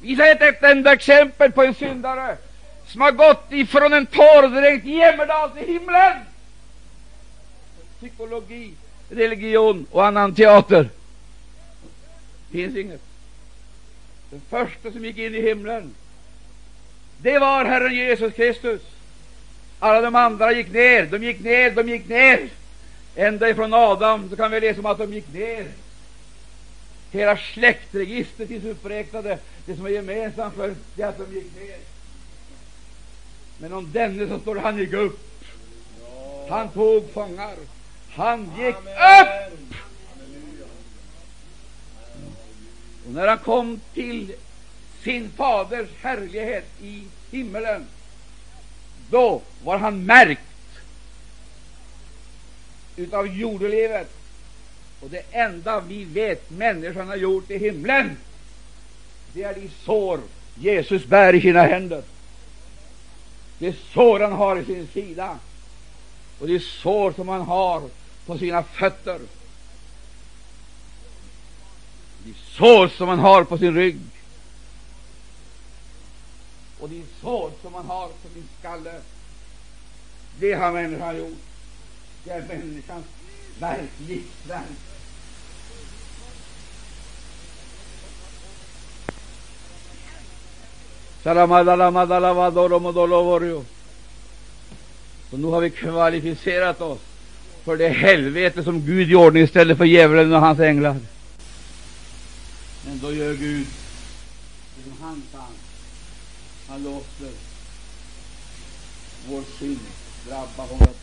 Visa 0.00 0.26
ett, 0.26 0.42
ett 0.42 0.62
enda 0.62 0.92
exempel 0.92 1.52
på 1.52 1.62
en 1.62 1.74
syndare 1.74 2.36
som 2.86 3.00
har 3.00 3.12
gått 3.12 3.52
ifrån 3.52 3.92
en 3.92 4.06
torrdränkt 4.06 4.86
jämmerdal 4.86 5.50
till 5.50 5.66
himlen 5.66 6.16
psykologi, 8.00 8.74
religion 9.10 9.86
och 9.90 10.06
annan 10.06 10.34
teater. 10.34 10.88
finns 12.50 12.76
inget. 12.76 13.00
Den 14.30 14.40
första 14.50 14.92
som 14.92 15.04
gick 15.04 15.18
in 15.18 15.34
i 15.34 15.40
himlen, 15.40 15.94
det 17.18 17.38
var 17.38 17.64
Herren 17.64 17.94
Jesus 17.94 18.34
Kristus. 18.34 18.82
Alla 19.78 20.00
de 20.00 20.14
andra 20.14 20.52
gick 20.52 20.72
ner, 20.72 21.06
de 21.06 21.24
gick 21.24 21.40
ner, 21.40 21.70
de 21.70 21.88
gick 21.88 22.08
ner. 22.08 22.48
Ända 23.16 23.50
ifrån 23.50 23.74
Adam 23.74 24.30
så 24.30 24.36
kan 24.36 24.50
vi 24.50 24.60
läsa 24.60 24.80
om 24.80 24.86
att 24.86 24.98
de 24.98 25.14
gick 25.14 25.32
ner. 25.32 25.66
Hela 27.10 27.36
släktregistret 27.36 28.48
finns 28.48 28.64
uppräknade. 28.64 29.38
Det 29.66 29.76
som 29.76 29.86
är 29.86 29.90
gemensamt 29.90 30.54
för 30.54 30.74
det 30.94 31.02
är 31.02 31.08
att 31.08 31.18
de 31.18 31.34
gick 31.34 31.56
ner. 31.56 31.78
Men 33.58 33.72
om 33.72 33.92
denne 33.92 34.28
så 34.28 34.38
står 34.38 34.56
han 34.56 34.78
gick 34.78 34.92
upp. 34.92 35.44
Han 36.48 36.68
tog 36.68 37.12
fångar. 37.12 37.54
Han 38.10 38.52
gick 38.58 38.76
upp! 38.76 39.80
Och 43.06 43.12
när 43.12 43.26
han 43.26 43.38
kom 43.38 43.80
till 43.94 44.32
sin 45.02 45.30
faders 45.30 45.88
härlighet 46.00 46.66
i 46.82 47.04
himmelen, 47.30 47.86
då 49.10 49.42
var 49.64 49.78
han 49.78 50.04
märkt 50.04 50.40
utav 52.96 53.26
jordelivet. 53.26 54.10
Och 55.00 55.10
det 55.10 55.22
enda 55.30 55.80
vi 55.80 56.04
vet 56.04 56.50
människan 56.50 57.08
har 57.08 57.16
gjort 57.16 57.50
i 57.50 57.58
himlen, 57.58 58.16
det 59.32 59.42
är 59.42 59.54
de 59.54 59.70
sår 59.84 60.20
Jesus 60.54 61.06
bär 61.06 61.34
i 61.34 61.40
sina 61.40 61.62
händer. 61.62 62.02
Det 63.58 63.76
sår 63.92 64.20
han 64.20 64.32
har 64.32 64.56
i 64.56 64.64
sin 64.64 64.86
sida 64.86 65.38
och 66.38 66.46
de 66.46 66.60
sår 66.60 67.12
som 67.12 67.28
han 67.28 67.40
har 67.40 67.82
på 68.26 68.38
sina 68.38 68.62
fötter, 68.62 69.20
de 72.24 72.34
sår 72.56 72.88
som 72.88 73.06
man 73.06 73.18
har 73.18 73.44
på 73.44 73.58
sin 73.58 73.74
rygg 73.74 74.00
och 76.80 76.88
de 76.88 77.02
sår 77.20 77.50
som 77.62 77.72
man 77.72 77.86
har 77.86 78.08
på 78.08 78.28
sin 78.34 78.48
skalle, 78.58 78.92
det 80.38 80.52
har 80.52 80.72
människan 80.72 81.18
gjort. 81.18 81.38
Det 82.24 82.30
är 82.30 82.44
människans 82.48 83.04
verk, 83.58 83.90
livsverk. 84.08 84.62
Så 91.22 91.34
nu 95.36 95.46
har 95.46 95.60
vi 95.60 95.70
kvalificerat 95.70 96.80
oss 96.80 96.98
för 97.64 97.76
det 97.76 97.88
helvete 97.88 98.64
som 98.64 98.86
Gud 98.86 99.10
iordningställde 99.10 99.76
för 99.76 99.84
djävulen 99.84 100.32
och 100.32 100.40
hans 100.40 100.60
änglar. 100.60 100.96
Men 102.86 102.98
då 102.98 103.14
gör 103.14 103.34
Gud 103.34 103.66
det 104.76 104.82
som 104.82 105.02
han 105.02 105.22
kan. 105.32 105.54
Han 106.68 106.82
låter 106.82 107.30
vår 109.28 109.42
synd 109.58 109.80
drabba 110.28 110.62
honom. 110.62 110.94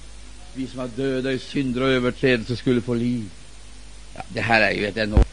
Vi 0.54 0.68
som 0.68 0.78
var 0.80 0.88
döda 0.88 1.32
i 1.32 1.40
synder 1.40 1.82
och 1.82 1.90
överträdelser 1.90 2.56
skulle 2.56 2.82
få 2.82 2.94
liv. 2.94 3.30
Ja, 4.16 4.22
det 4.30 4.42
här 4.42 4.62
är 4.62 4.72
ju 4.72 4.88
ett 4.88 4.98
enormt. 4.98 5.28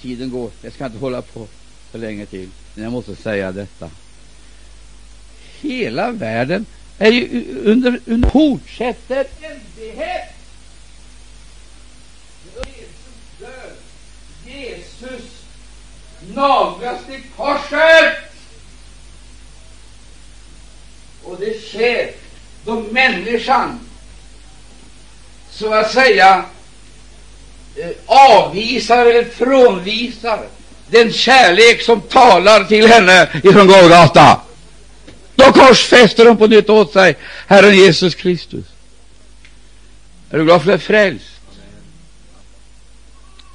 Tiden 0.00 0.30
går. 0.30 0.50
Jag 0.62 0.72
ska 0.72 0.86
inte 0.86 0.98
hålla 0.98 1.22
på 1.22 1.46
för 1.90 1.98
länge 1.98 2.26
till. 2.26 2.48
Men 2.74 2.84
jag 2.84 2.92
måste 2.92 3.16
säga 3.16 3.52
detta. 3.52 3.90
Hela 5.60 6.12
världen 6.12 6.66
är 6.98 7.10
ju 7.10 7.44
under, 7.64 8.00
under 8.06 8.30
fortsätter 8.30 9.26
ändlighet. 9.40 10.34
Jesus 14.46 15.38
naglas 16.34 16.98
till 17.06 17.22
korset. 17.36 18.14
Och 21.24 21.36
det 21.40 21.60
sker 21.60 22.10
då 22.64 22.84
människan 22.90 23.80
så 25.50 25.74
att 25.74 25.92
säga 25.92 26.44
eh, 27.76 27.90
avvisar 28.06 29.06
eller 29.06 29.24
frånvisar 29.24 30.46
den 30.90 31.12
kärlek 31.12 31.82
som 31.82 32.00
talar 32.00 32.64
till 32.64 32.86
henne 32.86 33.28
ifrån 33.44 33.66
Golgata. 33.66 34.40
Då 35.34 35.44
korsfäster 35.44 36.26
hon 36.26 36.36
på 36.36 36.46
nytt 36.46 36.70
åt 36.70 36.92
sig 36.92 37.16
Herren 37.46 37.76
Jesus 37.76 38.14
Kristus. 38.14 38.64
Är 40.30 40.38
du 40.38 40.44
glad 40.44 40.62
för 40.62 40.72
att 40.72 40.80
du 40.80 40.84
är 40.84 40.86
frälst? 40.86 41.24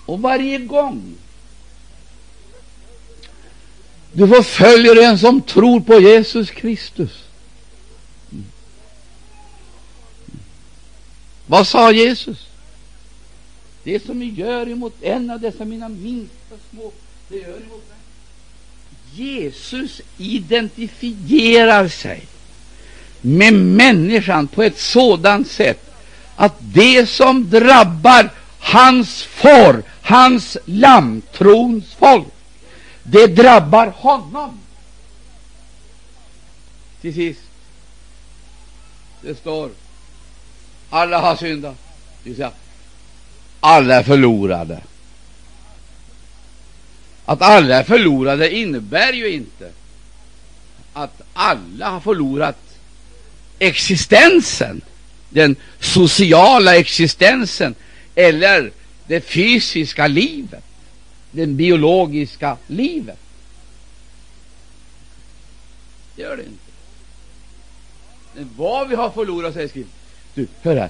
Och 0.06 0.22
varje 0.22 0.58
gång 0.58 1.16
du 4.14 4.28
förföljer 4.28 5.04
en 5.04 5.20
som 5.20 5.42
tror 5.42 5.80
på 5.80 6.00
Jesus 6.00 6.52
Kristus. 6.52 7.24
Vad 11.48 11.68
sa 11.68 11.92
Jesus? 11.92 12.48
Det 13.84 14.06
som 14.06 14.20
ni 14.20 14.30
gör 14.30 14.70
emot 14.70 14.94
en 15.02 15.30
av 15.30 15.40
dessa 15.40 15.66
mina 15.66 15.90
minsta 15.90 16.56
små, 16.72 16.92
det 17.30 17.38
gör 17.38 17.60
ni 17.60 17.66
mot 17.66 17.84
mig. 17.90 17.98
Jesus 19.16 20.02
identifierar 20.18 21.88
sig 21.88 22.24
med 23.22 23.54
människan 23.54 24.48
på 24.48 24.64
ett 24.64 24.80
sådant 24.80 25.48
sätt 25.48 25.94
att 26.36 26.56
det 26.60 27.10
som 27.10 27.50
drabbar 27.50 28.30
hans 28.60 29.24
får, 29.24 29.84
hans 30.02 30.58
lamm, 30.66 31.22
trons 31.38 31.86
folk, 32.00 32.28
det 33.04 33.28
drabbar 33.28 33.88
honom. 33.88 34.60
Till 37.02 37.14
sist, 37.14 37.42
det 39.22 39.36
står 39.36 39.70
alla 40.90 41.20
har 41.20 41.36
syndat, 41.36 41.76
det 42.24 42.30
vill 42.30 42.36
säga 42.36 42.52
alla 43.60 43.96
är 43.96 44.04
förlorade. 44.04 44.82
Att 47.26 47.42
alla 47.42 47.76
är 47.76 47.84
förlorade 47.84 48.56
innebär 48.56 49.14
ju 49.14 49.30
inte 49.30 49.72
att 50.94 51.22
alla 51.34 51.90
har 51.90 52.00
förlorat 52.00 52.58
existensen, 53.60 54.82
den 55.30 55.56
sociala 55.80 56.76
existensen 56.76 57.76
eller 58.16 58.72
det 59.08 59.22
fysiska 59.22 60.08
livet, 60.08 60.64
det 61.34 61.48
biologiska 61.48 62.58
livet. 62.68 63.20
Det 66.16 66.22
gör 66.22 66.38
det 66.38 66.44
inte. 66.44 66.72
Men 68.34 68.50
vad 68.58 68.90
vi 68.90 68.96
har 68.96 69.10
förlorat, 69.10 69.54
säger 69.54 69.68
skriften. 69.68 69.94
Du, 70.34 70.48
hör 70.62 70.76
här. 70.76 70.90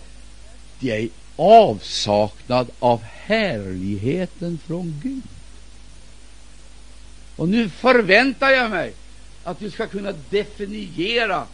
Det 0.79 0.91
är 0.91 1.09
avsaknad 1.35 2.71
av 2.79 3.01
härligheten 3.03 4.59
från 4.67 4.99
Gud. 5.03 5.23
Och 7.35 7.49
nu 7.49 7.69
förväntar 7.69 8.49
jag 8.49 8.69
mig 8.71 8.93
att 9.43 9.59
du 9.59 9.71
ska 9.71 9.87
kunna 9.87 10.13
definiera 10.29 11.45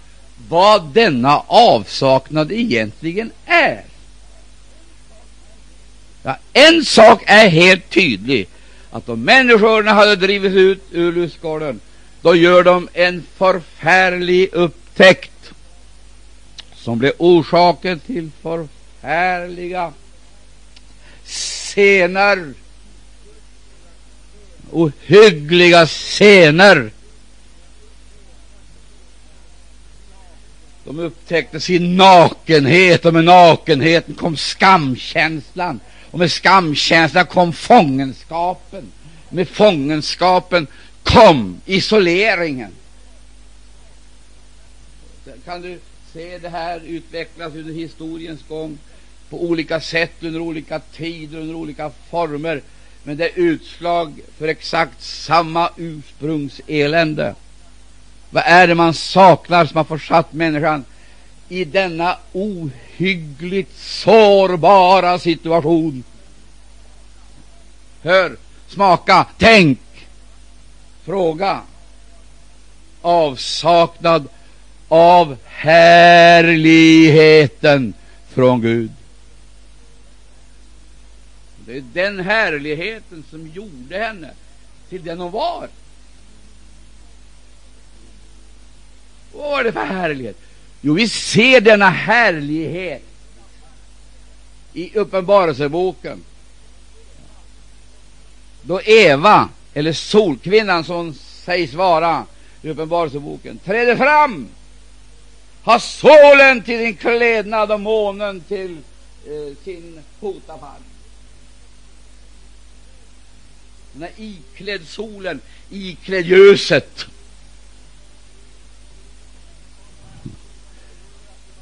vad 0.48 0.86
denna 0.86 1.40
avsaknad 1.48 2.52
egentligen 2.52 3.32
är. 3.46 3.84
Ja, 6.24 6.38
en 6.54 6.86
sak 6.86 7.24
är 7.26 7.50
helt 7.50 7.90
tydlig, 7.90 8.48
att 8.92 9.10
om 9.10 9.24
människorna 9.24 9.94
hade 9.94 10.16
drivits 10.16 10.56
ut 10.56 10.84
ur 10.92 11.12
lustgården, 11.12 11.80
då 12.22 12.36
gör 12.36 12.64
de 12.64 12.90
en 12.94 13.24
förfärlig 13.38 14.50
upptäckt 14.54 15.52
som 16.76 17.00
blir 17.00 17.14
orsaken 17.18 18.00
till 18.00 18.30
förfärliga 18.42 19.94
scener, 21.26 22.54
ohyggliga 24.72 25.86
scener. 25.88 26.92
De 30.84 31.00
upptäckte 31.00 31.60
sin 31.60 31.96
nakenhet, 31.96 33.06
och 33.06 33.14
med 33.14 33.24
nakenheten 33.26 34.16
kom 34.16 34.38
skamkänslan, 34.38 35.80
och 36.12 36.20
med 36.20 36.32
skamkänsla 36.32 37.24
kom 37.24 37.54
fångenskapen. 37.54 38.92
Med 39.30 39.50
fångenskapen 39.50 40.68
kom 41.04 41.62
isoleringen. 41.66 42.72
Kan 45.46 45.62
du 45.62 45.80
se 46.14 46.38
det 46.38 46.50
här 46.50 46.80
utvecklas 46.86 47.54
under 47.54 47.74
historiens 47.74 48.40
gång 48.48 48.78
på 49.30 49.44
olika 49.44 49.82
sätt, 49.82 50.12
under 50.20 50.40
olika 50.40 50.80
tider, 50.80 51.38
under 51.38 51.56
olika 51.56 51.92
former. 52.10 52.62
Men 53.04 53.18
det 53.18 53.26
är 53.26 53.40
utslag 53.40 54.20
för 54.38 54.48
exakt 54.48 55.04
samma 55.04 55.70
ursprungselände. 55.78 57.36
Vad 58.30 58.44
är 58.46 58.68
det 58.68 58.76
man 58.76 58.94
saknar 58.94 59.66
som 59.66 59.78
har 59.78 59.84
försatt 59.84 60.34
människan 60.34 60.86
i 61.50 61.66
denna 61.66 62.18
ohyggligt 62.34 63.78
sårbara 63.78 65.20
situation? 65.20 66.04
Hör, 68.02 68.38
smaka, 68.68 69.26
tänk, 69.38 69.80
fråga. 71.04 71.62
Avsaknad 73.02 74.28
av 74.88 75.38
härligheten 75.46 76.74
från 78.30 78.62
Gud. 78.62 78.92
Det 81.66 81.78
är 81.78 81.84
den 81.94 82.20
härligheten 82.20 83.24
som 83.30 83.48
gjorde 83.48 83.98
henne 83.98 84.32
till 84.90 85.04
den 85.04 85.20
hon 85.20 85.32
var. 85.32 85.70
Vad 89.34 89.50
var 89.52 89.64
det 89.64 89.72
för 89.72 89.86
härlighet? 89.86 90.38
Jo, 90.82 90.94
vi 90.94 91.08
ser 91.10 91.62
denna 91.62 91.90
härlighet 91.90 93.04
i 94.74 94.98
Uppenbarelseboken. 94.98 96.24
Då 98.62 98.82
Eva, 98.82 99.50
eller 99.74 99.94
Solkvinnan 99.94 100.84
som 100.84 101.14
sägs 101.14 101.74
vara 101.74 102.26
i 102.62 102.70
Uppenbarelseboken, 102.70 103.58
träder 103.58 103.96
fram, 103.96 104.48
har 105.64 105.80
solen 105.80 106.64
till 106.64 106.80
sin 106.80 106.96
klädnad 106.96 107.72
och 107.72 107.80
månen 107.80 108.42
till 108.42 108.78
eh, 109.26 109.64
sin 109.64 110.00
fotapall. 110.20 110.82
Hon 113.94 114.04
är 114.04 114.12
iklädd 114.18 114.88
solen, 114.88 115.42
iklädd 115.70 116.26
ljuset. 116.26 117.06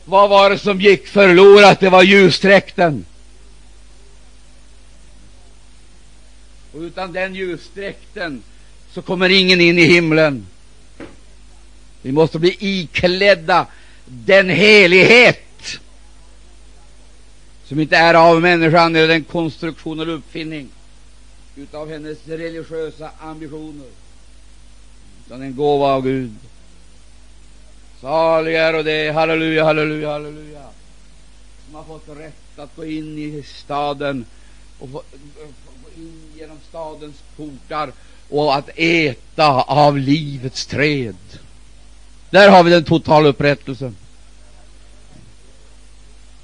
Vad 0.09 0.29
var 0.29 0.49
det 0.49 0.57
som 0.57 0.81
gick 0.81 1.07
förlorat? 1.07 1.79
Det 1.79 1.89
var 1.89 2.03
ljusdräkten. 2.03 3.05
Och 6.73 6.79
utan 6.79 7.13
den 7.13 7.35
ljusdräkten 7.35 8.43
så 8.93 9.01
kommer 9.01 9.29
ingen 9.29 9.61
in 9.61 9.79
i 9.79 9.85
himlen. 9.85 10.47
Vi 12.01 12.11
måste 12.11 12.39
bli 12.39 12.57
iklädda 12.59 13.65
den 14.05 14.49
helighet 14.49 15.79
som 17.65 17.79
inte 17.79 17.97
är 17.97 18.13
av 18.13 18.41
människan 18.41 18.95
eller 18.95 19.13
en 19.13 19.23
konstruktion 19.23 19.99
eller 19.99 20.13
uppfinning 20.13 20.69
utav 21.55 21.89
hennes 21.89 22.17
religiösa 22.27 23.11
ambitioner, 23.19 23.87
utan 25.25 25.41
en 25.41 25.55
gåva 25.55 25.85
av 25.85 26.03
Gud. 26.03 26.35
Salig 28.07 28.55
är 28.55 28.75
och 28.75 28.83
det, 28.83 29.11
halleluja, 29.11 29.63
halleluja, 29.63 30.11
halleluja, 30.11 30.63
som 31.65 31.75
har 31.75 31.83
fått 31.83 32.17
rätt 32.17 32.59
att 32.59 32.75
gå 32.75 32.85
in 32.85 33.17
i 33.17 33.43
staden 33.43 34.25
och 34.79 34.89
få, 34.89 35.03
gå 35.83 35.89
in 35.97 36.31
genom 36.37 36.57
stadens 36.69 37.15
portar 37.35 37.91
och 38.29 38.55
att 38.55 38.69
äta 38.75 39.61
av 39.61 39.97
livets 39.97 40.65
träd. 40.65 41.15
Där 42.29 42.49
har 42.49 42.63
vi 42.63 42.71
den 42.71 42.83
totala 42.83 43.27
upprättelsen. 43.27 43.95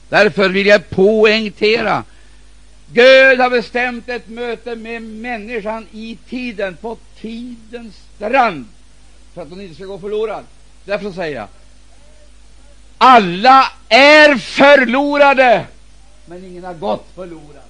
Därför 0.09 0.49
vill 0.49 0.67
jag 0.67 0.89
poängtera 0.89 2.03
Gud 2.87 3.39
har 3.39 3.49
bestämt 3.49 4.09
ett 4.09 4.27
möte 4.27 4.75
med 4.75 5.01
människan 5.01 5.87
i 5.91 6.17
tiden, 6.29 6.77
på 6.81 6.97
tidens 7.21 7.95
strand, 8.15 8.65
för 9.33 9.41
att 9.41 9.49
hon 9.49 9.61
inte 9.61 9.75
ska 9.75 9.85
gå 9.85 9.99
förlorad. 9.99 10.45
Därför 10.85 11.11
säger 11.11 11.35
jag, 11.35 11.47
alla 12.97 13.71
är 13.89 14.35
förlorade, 14.35 15.67
men 16.25 16.45
ingen 16.45 16.63
har 16.63 16.73
gått 16.73 17.07
förlorad. 17.15 17.63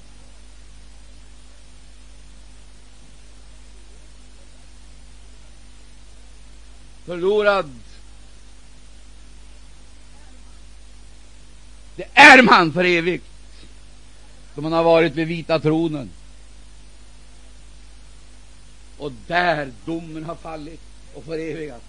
Förlorad 7.05 7.79
det 11.95 12.05
är 12.13 12.41
man 12.41 12.73
för 12.73 12.83
evigt 12.83 13.25
som 14.55 14.63
han 14.63 14.73
har 14.73 14.83
varit 14.83 15.15
vid 15.15 15.27
vita 15.27 15.59
tronen. 15.59 16.09
och 19.03 19.11
där 19.27 19.71
domen 19.85 20.23
har 20.23 20.35
fallit 20.35 20.81
och 21.13 21.23
förevigats. 21.23 21.85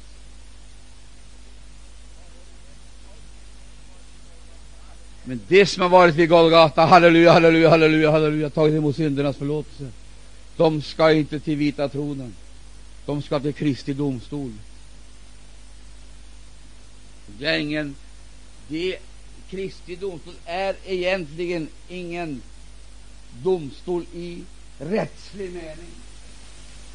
Men 5.24 5.40
det 5.48 5.66
som 5.66 5.82
har 5.82 5.88
varit 5.88 6.14
vid 6.14 6.28
Golgata, 6.28 6.84
halleluja, 6.84 7.32
halleluja, 7.32 7.70
halleluja, 7.70 8.10
halleluja, 8.10 8.50
tagit 8.50 8.74
emot 8.74 8.96
syndernas 8.96 9.36
förlåtelse, 9.36 9.88
de 10.56 10.82
ska 10.82 11.12
inte 11.12 11.40
till 11.40 11.56
vita 11.56 11.88
tronen. 11.88 12.34
De 13.06 13.22
ska 13.22 13.40
till 13.40 13.54
Kristi 13.54 13.92
domstol. 13.92 14.52
Det 17.38 17.46
är 17.46 17.58
ingen, 17.58 17.96
det, 18.68 18.96
Kristi 19.50 19.96
domstol 19.96 20.34
är 20.44 20.76
egentligen 20.84 21.68
ingen 21.88 22.42
domstol 23.42 24.04
i 24.14 24.42
rättslig 24.78 25.52
mening, 25.52 25.90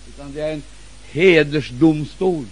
utan 0.09 0.33
det 0.33 0.41
är 0.41 0.53
en 0.53 0.63
hedersdomstol. 1.11 2.45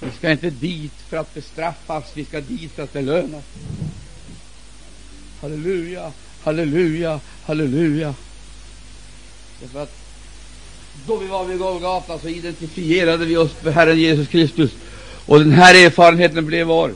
Vi 0.00 0.10
ska 0.10 0.30
inte 0.30 0.50
dit 0.50 0.92
för 1.08 1.16
att 1.16 1.34
bestraffas, 1.34 2.04
vi 2.14 2.24
ska 2.24 2.40
dit 2.40 2.72
för 2.72 2.82
att 2.82 2.92
belönas. 2.92 3.44
Halleluja, 5.40 6.12
halleluja, 6.44 7.20
halleluja. 7.46 8.14
Därför 9.60 9.82
att 9.82 9.92
då 11.06 11.16
vi 11.16 11.26
var 11.26 11.44
vid 11.44 11.58
Golgata 11.58 12.18
så 12.18 12.28
identifierade 12.28 13.24
vi 13.24 13.36
oss 13.36 13.50
med 13.62 13.74
Herren 13.74 13.98
Jesus 13.98 14.28
Kristus. 14.28 14.70
Och 15.26 15.38
den 15.38 15.52
här 15.52 15.74
erfarenheten 15.86 16.46
blev 16.46 16.66
vår. 16.66 16.94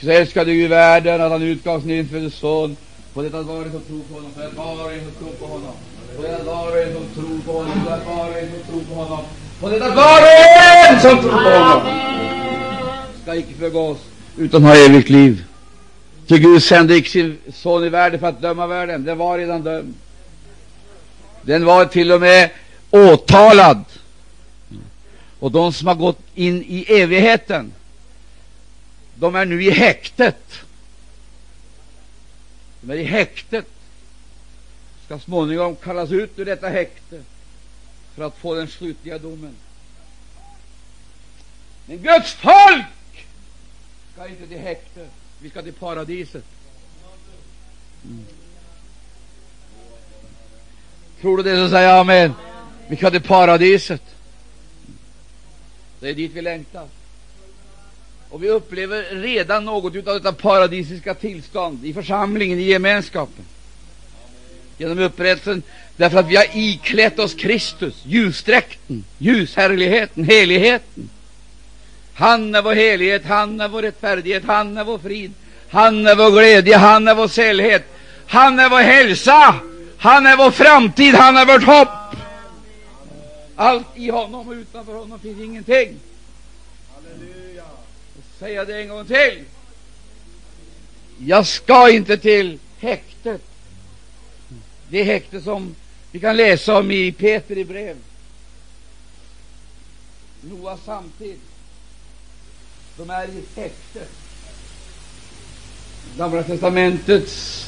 Så 0.00 0.10
älskade 0.10 0.54
Gud 0.54 0.70
världen 0.70 1.20
att 1.20 1.30
han 1.30 1.42
utgav 1.42 1.80
sin 1.80 1.90
enfödde 1.90 2.30
son. 2.30 2.76
På 3.14 3.22
detta 3.22 3.42
var 3.42 3.64
det 3.64 3.70
som 3.70 3.80
tror 3.80 4.02
på 4.08 4.14
honom, 4.14 4.30
på 4.32 4.40
detta 4.40 4.56
var 4.56 4.92
det 4.92 5.00
som 5.00 5.12
tror 5.12 5.32
på 5.32 5.46
honom. 5.46 5.74
På 6.16 6.22
detta 6.22 6.44
var 6.44 6.76
det 6.76 6.92
som 6.92 7.04
tror 7.14 7.38
på 7.46 7.52
honom, 7.52 7.84
på 7.84 7.90
detta 7.90 8.14
var 8.14 8.30
det 8.30 8.48
som 8.50 8.72
tror 8.72 8.84
på 8.84 8.94
honom. 8.94 9.24
På 9.60 9.68
detta 9.68 9.94
var 9.94 10.20
det 10.20 11.00
som 11.00 11.18
tror 11.20 11.30
på 11.30 11.50
honom. 11.50 11.82
Ska 13.22 13.34
icke 13.34 13.54
förgås, 13.58 13.98
utan 14.38 14.62
ha 14.62 14.76
evigt 14.76 15.08
liv. 15.08 15.44
Ty 16.30 16.38
Gud 16.38 16.62
sände 16.62 16.96
icke 16.96 17.10
sin 17.10 17.38
son 17.52 17.84
i 17.84 17.88
världen 17.88 18.20
för 18.20 18.26
att 18.26 18.40
döma 18.40 18.66
världen. 18.66 19.04
Den 19.04 19.18
var 19.18 19.38
redan 19.38 19.62
dömd. 19.62 19.94
Den 21.42 21.64
var 21.64 21.84
till 21.84 22.12
och 22.12 22.20
med 22.20 22.50
åtalad. 22.90 23.84
Och 25.38 25.50
de 25.50 25.72
som 25.72 25.88
har 25.88 25.94
gått 25.94 26.20
in 26.34 26.62
i 26.62 26.84
evigheten, 26.88 27.72
de 29.14 29.34
är 29.34 29.44
nu 29.44 29.64
i 29.64 29.70
häktet. 29.70 30.60
De 32.80 32.90
är 32.92 32.96
i 32.96 33.04
häktet. 33.04 33.66
Ska 35.06 35.18
småningom 35.18 35.76
kallas 35.76 36.10
ut 36.10 36.38
ur 36.38 36.44
detta 36.44 36.68
häkte 36.68 37.22
för 38.14 38.24
att 38.24 38.36
få 38.36 38.54
den 38.54 38.68
slutliga 38.68 39.18
domen. 39.18 39.54
Men 41.86 41.98
Guds 41.98 42.32
folk 42.32 43.26
ska 44.14 44.28
inte 44.28 44.46
till 44.46 44.58
häktet. 44.58 45.10
Vi 45.42 45.50
ska 45.50 45.62
till 45.62 45.72
paradiset. 45.72 46.44
Mm. 48.04 48.24
Tror 51.20 51.36
du 51.36 51.42
det 51.42 51.56
så 51.56 51.68
säg 51.68 51.86
amen. 51.86 52.32
Vi 52.88 52.96
ska 52.96 53.10
till 53.10 53.22
paradiset. 53.22 54.02
Det 56.00 56.08
är 56.08 56.14
dit 56.14 56.30
vi 56.34 56.42
längtar. 56.42 56.86
Och 58.30 58.42
vi 58.42 58.48
upplever 58.48 59.02
redan 59.02 59.64
något 59.64 59.96
av 59.96 60.14
detta 60.14 60.32
paradisiska 60.32 61.14
tillstånd 61.14 61.84
i 61.84 61.92
församlingen, 61.92 62.58
i 62.58 62.62
gemenskapen. 62.62 63.44
Genom 64.78 64.98
upprättelsen, 64.98 65.62
därför 65.96 66.18
att 66.18 66.28
vi 66.28 66.36
har 66.36 66.46
iklätt 66.54 67.18
oss 67.18 67.34
Kristus, 67.34 68.02
ljusdräkten, 68.04 69.04
ljushärligheten, 69.18 70.24
heligheten. 70.24 71.10
Han 72.20 72.54
är 72.54 72.62
vår 72.62 72.74
helighet, 72.74 73.24
han 73.24 73.60
är 73.60 73.68
vår 73.68 73.82
rättfärdighet, 73.82 74.42
han 74.46 74.78
är 74.78 74.84
vår 74.84 74.98
frid, 74.98 75.32
han 75.68 76.06
är 76.06 76.14
vår 76.14 76.30
glädje, 76.30 76.76
han 76.76 77.08
är 77.08 77.14
vår 77.14 77.28
sällhet, 77.28 77.84
han 78.26 78.58
är 78.58 78.68
vår 78.68 78.80
hälsa, 78.80 79.60
han 79.98 80.26
är 80.26 80.36
vår 80.36 80.50
framtid, 80.50 81.14
han 81.14 81.36
är 81.36 81.46
vårt 81.46 81.64
hopp. 81.64 81.88
Allt 83.56 83.86
i 83.94 84.10
honom 84.10 84.48
och 84.48 84.52
utanför 84.52 84.92
honom 84.92 85.18
finns 85.18 85.40
ingenting. 85.40 85.96
Halleluja. 86.94 87.64
Säga 88.38 88.64
det 88.64 88.80
en 88.80 88.88
gång 88.88 89.06
till. 89.06 89.44
Jag 91.18 91.46
ska 91.46 91.90
inte 91.90 92.16
till 92.16 92.58
häktet. 92.78 93.42
Det 94.88 95.02
häkte 95.02 95.40
som 95.40 95.74
vi 96.10 96.20
kan 96.20 96.36
läsa 96.36 96.78
om 96.78 96.90
i 96.90 97.12
Peter 97.12 97.58
i 97.58 97.64
brev. 97.64 97.96
Noas 100.40 100.84
samtid. 100.84 101.38
De 103.00 103.10
är 103.10 103.24
i 103.24 103.60
häkte. 103.60 104.00
Gamla 106.18 106.42
testamentets 106.42 107.66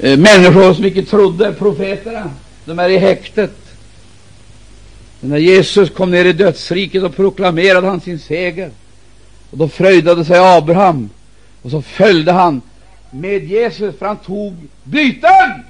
eh, 0.00 0.18
människor 0.18 0.74
som 0.74 0.84
icke 0.84 1.02
trodde, 1.02 1.52
profeterna, 1.52 2.30
de 2.64 2.78
är 2.78 2.88
i 2.88 2.98
häktet. 2.98 3.56
Men 5.20 5.30
när 5.30 5.36
Jesus 5.36 5.90
kom 5.90 6.10
ner 6.10 6.24
i 6.24 6.32
dödsriket 6.32 7.02
och 7.02 7.16
proklamerade 7.16 7.86
han 7.86 8.00
sin 8.00 8.18
seger, 8.18 8.70
och 9.50 9.58
då 9.58 9.68
fröjdade 9.68 10.24
sig 10.24 10.38
Abraham, 10.38 11.10
och 11.62 11.70
så 11.70 11.82
följde 11.82 12.32
han 12.32 12.60
med 13.10 13.44
Jesus, 13.44 13.98
för 13.98 14.06
han 14.06 14.16
tog 14.16 14.56
byten. 14.84 15.64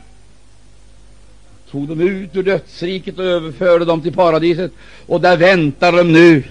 Tog 1.70 1.88
dem 1.88 2.00
ut 2.00 2.36
ur 2.36 2.42
dödsriket 2.42 3.18
och 3.18 3.24
överförde 3.24 3.84
dem 3.84 4.02
till 4.02 4.12
paradiset, 4.12 4.72
och 5.06 5.20
där 5.20 5.36
väntar 5.36 5.92
de 5.92 6.12
nu. 6.12 6.42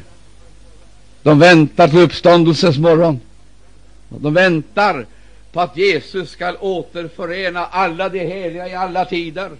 De 1.25 1.39
väntar 1.39 1.87
till 1.87 1.99
uppståndelsens 1.99 2.77
morgon. 2.77 3.19
De 4.09 4.33
väntar 4.33 5.05
på 5.51 5.61
att 5.61 5.77
Jesus 5.77 6.29
skall 6.29 6.57
återförena 6.59 7.65
alla 7.65 8.09
de 8.09 8.19
heliga 8.19 8.67
i 8.67 8.75
alla 8.75 9.05
tider. 9.05 9.51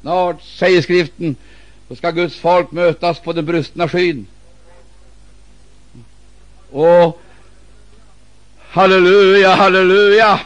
Snart, 0.00 0.42
säger 0.42 0.82
skriften, 0.82 1.36
då 1.88 1.94
ska 1.94 2.10
Guds 2.10 2.36
folk 2.36 2.70
mötas 2.70 3.18
på 3.18 3.32
den 3.32 3.46
brustna 3.46 3.88
skyn. 3.88 4.26
Och 6.70 7.20
halleluja, 8.58 9.54
halleluja, 9.54 10.40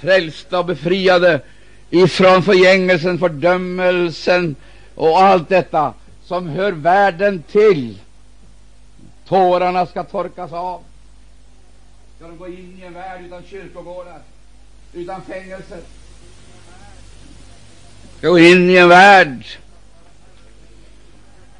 frälsta 0.00 0.58
och 0.58 0.66
befriade 0.66 1.40
ifrån 1.90 2.42
förgängelsen, 2.42 3.18
fördömelsen 3.18 4.56
och 4.94 5.22
allt 5.22 5.48
detta 5.48 5.94
som 6.24 6.48
hör 6.48 6.72
världen 6.72 7.42
till. 7.42 7.98
Tårarna 9.28 9.86
ska 9.86 10.04
torkas 10.04 10.52
av. 10.52 10.82
Ska 12.16 12.26
de 12.28 12.38
gå 12.38 12.48
in 12.48 12.78
i 12.82 12.86
en 12.86 12.94
värld 12.94 13.24
utan 13.26 13.42
kyrkogårdar, 13.44 14.18
utan 14.92 15.22
fängelser? 15.22 15.80
Ska 18.18 18.28
gå 18.28 18.38
in 18.38 18.70
i 18.70 18.76
en 18.76 18.88
värld 18.88 19.44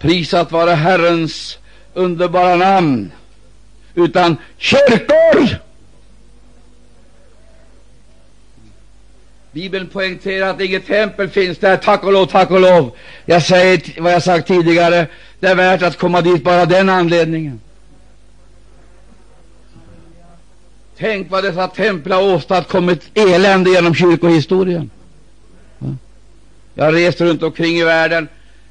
prisat 0.02 0.52
vare 0.52 0.70
Herrens 0.70 1.58
underbara 1.94 2.56
namn, 2.56 3.12
utan 3.94 4.36
kyrkor. 4.58 5.58
Bibeln 9.53 9.88
poängterar 9.88 10.50
att 10.50 10.61
inget 10.61 10.86
tempel 10.86 11.28
finns 11.28 11.59
där, 11.59 11.76
tack 11.76 12.05
och 12.05 12.12
lov, 12.12 12.26
tack 12.26 12.50
och 12.50 12.61
lov. 12.61 12.96
Jag 13.24 13.42
säger 13.42 14.00
vad 14.00 14.12
jag 14.12 14.22
sagt 14.22 14.48
tidigare, 14.48 15.07
det 15.40 15.46
är 15.46 15.55
värt 15.55 15.82
att 15.82 15.98
komma 15.98 16.20
dit 16.20 16.44
bara 16.44 16.66
den 16.66 16.88
anledningen. 16.88 17.61
Tänk 20.96 21.30
vad 21.30 21.44
dessa 21.44 21.68
tempel 21.68 22.12
har 22.12 22.34
åstadkommit 22.34 23.11
elände 23.14 23.70
genom 23.70 23.94
kyrkohistorien. 23.94 24.90
Jag 26.74 26.84
har 26.84 26.92
rest 26.92 27.20
runt 27.20 27.42
omkring 27.42 27.76
i 27.76 27.84
världen. 27.84 28.28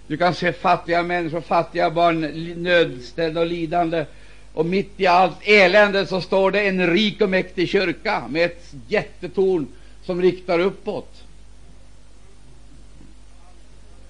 Du 0.08 0.18
kan 0.18 0.36
se 0.36 0.54
fattiga 0.54 1.04
människor, 1.04 1.42
fattiga 1.42 1.90
barn, 1.90 2.22
nödställda 2.64 3.42
och 3.42 3.48
lidande. 3.48 4.06
Och 4.54 4.66
mitt 4.66 4.94
i 4.98 5.08
allt 5.08 5.38
elände 5.42 6.06
så 6.06 6.22
står 6.22 6.52
det 6.52 6.62
en 6.62 6.88
rik 6.88 7.22
och 7.22 7.30
mäktig 7.30 7.70
kyrka 7.70 8.24
med 8.30 8.46
ett 8.46 8.66
jättetorn 8.88 9.68
som 10.12 10.22
riktar 10.22 10.60
uppåt. 10.60 11.24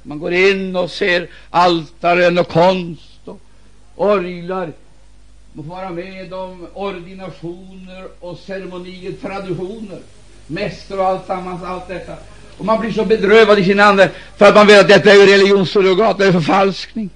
Man 0.03 0.19
går 0.19 0.33
in 0.33 0.75
och 0.75 0.91
ser 0.91 1.27
altaren 1.49 2.37
och 2.37 2.47
konst 2.47 3.19
och 3.25 3.39
orglar. 3.95 4.73
Man 5.53 5.65
får 5.65 5.75
vara 5.75 5.89
med 5.89 6.33
om 6.33 6.67
ordinationer 6.73 8.07
och 8.19 8.37
ceremonier, 8.37 9.11
traditioner, 9.21 9.99
mäster 10.47 10.99
och 10.99 11.05
allt 11.05 11.27
sammans, 11.27 11.63
allt 11.63 11.87
detta. 11.87 12.15
Och 12.57 12.65
man 12.65 12.79
blir 12.79 12.91
så 12.91 13.05
bedrövad 13.05 13.59
i 13.59 13.63
sin 13.63 13.79
ande 13.79 14.11
för 14.37 14.45
att 14.45 14.55
man 14.55 14.67
vet 14.67 14.81
att 14.81 14.87
detta 14.87 15.11
är 15.11 15.27
religionssurrogat, 15.27 16.17
det 16.17 16.25
är 16.25 16.31
förfalskning. 16.31 17.09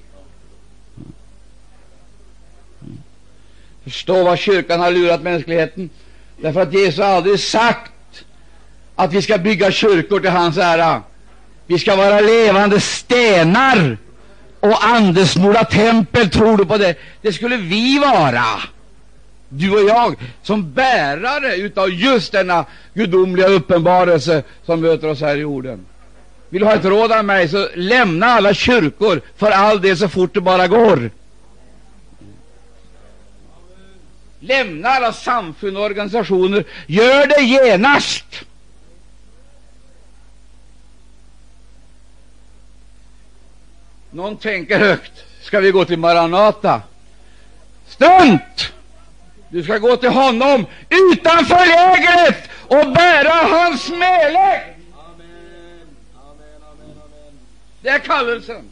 Förstå 3.84 4.24
vad 4.24 4.40
kyrkan 4.40 4.80
har 4.80 4.92
lurat 4.92 5.22
mänskligheten. 5.22 5.90
Därför 6.38 6.62
att 6.62 6.74
Jesus 6.74 7.00
aldrig 7.00 7.40
sagt 7.40 7.92
att 8.96 9.14
vi 9.14 9.22
ska 9.22 9.38
bygga 9.38 9.72
kyrkor 9.72 10.20
till 10.20 10.30
hans 10.30 10.58
ära. 10.58 11.02
Vi 11.68 11.80
ska 11.80 11.96
vara 11.96 12.20
levande 12.20 12.80
stenar 12.80 13.98
och 14.60 14.86
andesmorda 14.86 15.64
tempel. 15.64 16.30
Tror 16.30 16.58
du 16.58 16.66
på 16.66 16.78
det? 16.78 16.96
Det 17.22 17.34
skulle 17.34 17.58
vi 17.58 18.00
vara, 18.00 18.46
du 19.50 19.72
och 19.72 19.89
jag, 19.89 20.16
som 20.43 20.74
bärare 20.74 21.56
utav 21.56 21.89
just 21.89 22.32
denna 22.32 22.66
gudomliga 22.93 23.48
uppenbarelse 23.48 24.43
som 24.66 24.82
möter 24.82 25.08
oss 25.08 25.22
här 25.22 25.36
i 25.36 25.39
jorden. 25.39 25.86
Vill 26.50 26.62
du 26.62 26.68
ha 26.68 26.74
ett 26.74 26.86
råd 26.86 27.12
av 27.12 27.26
mig, 27.26 27.48
så 27.48 27.70
lämna 27.76 28.26
alla 28.26 28.54
kyrkor 28.54 29.22
för 29.38 29.52
all 29.52 29.82
det 29.82 29.96
så 29.96 30.10
fort 30.10 30.34
det 30.34 30.41
bara 30.41 30.68
går. 30.68 31.12
Lämna 34.39 34.89
alla 34.89 35.14
samfund 35.14 35.78
och 35.78 35.84
organisationer. 35.84 36.64
Gör 36.88 37.28
det 37.28 37.41
genast! 37.41 38.46
Någon 44.16 44.38
tänker 44.38 44.80
högt. 44.80 45.11
Ska 45.41 45.59
vi 45.59 45.72
gå 45.72 45.86
till 45.86 45.99
Maranata? 45.99 46.82
Strunt! 47.88 48.74
Du 49.49 49.63
ska 49.63 49.78
gå 49.78 49.97
till 49.97 50.09
honom 50.09 50.66
utanför 50.89 51.66
lägret 51.66 52.49
och 52.61 52.93
bära 52.93 53.30
hans 53.30 53.82
smälek. 53.82 54.78
Det 57.82 57.89
är 57.89 57.99
kallelsen. 57.99 58.63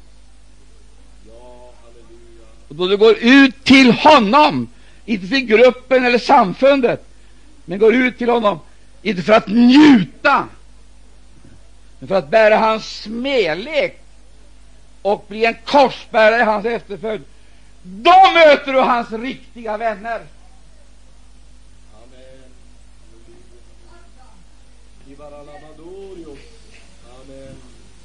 Och 2.68 2.76
då 2.76 2.88
du 2.88 2.98
går 2.98 3.16
ut 3.20 3.64
till 3.64 3.92
honom, 3.92 4.68
inte 5.06 5.28
till 5.28 5.46
gruppen 5.46 6.06
eller 6.06 6.20
samfundet, 6.20 7.06
men 7.66 7.80
går 7.80 7.94
ut 7.94 8.18
till 8.18 8.30
honom, 8.30 8.60
inte 9.02 9.22
för 9.22 9.34
att 9.34 9.48
njuta, 9.48 10.48
men 12.00 12.08
för 12.08 12.16
att 12.16 12.30
bära 12.30 12.58
hans 12.58 13.02
smälek 13.02 14.03
och 15.04 15.26
bli 15.28 15.46
en 15.46 15.56
korsbärare 15.66 16.42
i 16.42 16.44
hans 16.44 16.66
efterföljd, 16.66 17.24
då 17.84 18.16
möter 18.34 18.74
du 18.74 18.80
hans 18.80 19.12
riktiga 19.12 19.78
vänner. 19.78 20.22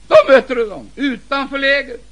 Då 0.09 0.17
möter 0.29 0.55
du 0.55 0.69
dem 0.69 0.91
utanför 0.97 1.59
lägret. 1.59 2.05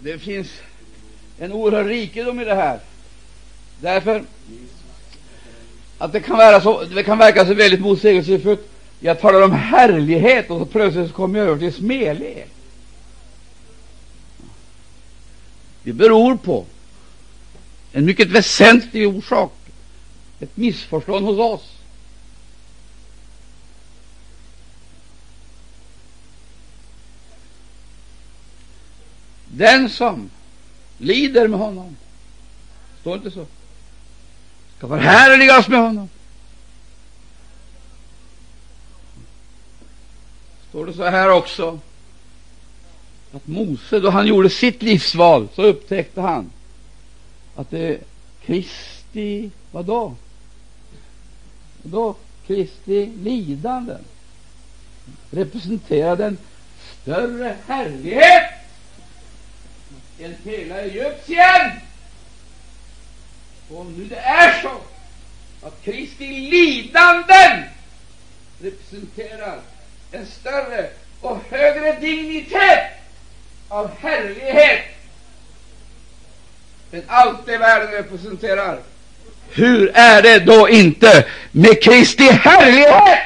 Det 0.00 0.18
finns 0.18 0.48
en 1.38 1.52
oerhörd 1.52 1.86
rikedom 1.86 2.40
i 2.40 2.44
det 2.44 2.54
här. 2.54 2.80
Därför 3.80 4.24
att 5.98 6.12
det 6.12 6.20
kan, 6.20 6.36
vara 6.36 6.60
så, 6.60 6.84
det 6.84 7.02
kan 7.02 7.18
verka 7.18 7.46
så 7.46 7.54
väldigt 7.54 7.80
motsägelsefullt. 7.80 8.69
Jag 9.00 9.20
talar 9.20 9.42
om 9.42 9.52
härlighet 9.52 10.50
och 10.50 10.58
så 10.58 10.66
plötsligt 10.66 11.12
kommer 11.12 11.38
jag 11.38 11.48
över 11.48 11.58
till 11.58 11.72
smälek. 11.72 12.48
Det 15.82 15.92
beror 15.92 16.36
på 16.36 16.66
en 17.92 18.04
mycket 18.04 18.28
väsentlig 18.28 19.08
orsak, 19.08 19.52
ett 20.40 20.56
missförstånd 20.56 21.26
hos 21.26 21.38
oss. 21.38 21.72
Den 29.48 29.88
som 29.88 30.30
lider 30.98 31.48
med 31.48 31.58
honom, 31.58 31.96
står 33.00 33.16
inte 33.16 33.30
så, 33.30 33.46
ska 34.78 34.88
förhärligas 34.88 35.68
med 35.68 35.80
honom. 35.80 36.08
Står 40.70 40.86
det 40.86 40.92
så 40.92 41.04
här 41.04 41.30
också, 41.30 41.78
att 43.32 43.46
Mose, 43.46 44.00
då 44.00 44.10
han 44.10 44.26
gjorde 44.26 44.50
sitt 44.50 44.82
livsval, 44.82 45.48
så 45.54 45.62
upptäckte 45.62 46.20
han 46.20 46.50
att 47.56 47.70
det 47.70 47.98
Kristi, 48.44 49.50
vadå? 49.70 50.14
då? 51.82 52.16
Kristi 52.46 53.06
lidanden 53.06 54.04
representerade 55.30 56.24
en 56.24 56.38
större 57.02 57.56
härlighet 57.66 58.52
än 60.18 60.34
hela 60.44 60.80
Egypten. 60.80 61.70
Och 63.70 63.80
om 63.80 63.92
nu 63.98 64.04
det 64.04 64.16
är 64.16 64.62
så 64.62 64.80
att 65.66 65.84
Kristi 65.84 66.26
lidanden 66.26 67.64
representerar 68.60 69.60
en 70.12 70.26
större 70.26 70.90
och 71.20 71.38
högre 71.50 72.00
dignitet 72.00 72.90
av 73.68 73.90
härlighet 74.00 74.84
än 76.92 77.02
allt 77.06 77.46
det 77.46 77.58
världen 77.58 77.90
representerar. 77.90 78.80
Hur 79.50 79.90
är 79.94 80.22
det 80.22 80.38
då 80.38 80.68
inte 80.68 81.26
med 81.52 81.82
Kristi 81.82 82.24
härlighet? 82.24 83.18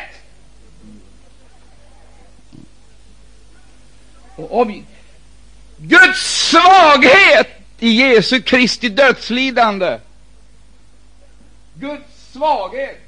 Och 4.36 4.60
om 4.60 4.84
Guds 5.76 6.48
svaghet 6.50 7.48
i 7.78 7.88
Jesu 7.88 8.42
Kristi 8.42 8.88
dödslidande, 8.88 9.98
Guds 11.74 12.32
svaghet 12.32 13.00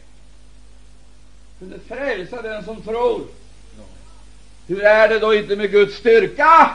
kunde 1.59 1.79
frälsa 1.89 2.43
den 2.43 2.65
som 2.65 2.83
tror. 2.83 3.27
Hur 4.67 4.83
är 4.83 5.09
det 5.09 5.19
då 5.19 5.35
inte 5.35 5.57
med 5.57 5.71
Guds 5.71 5.97
styrka? 5.97 6.71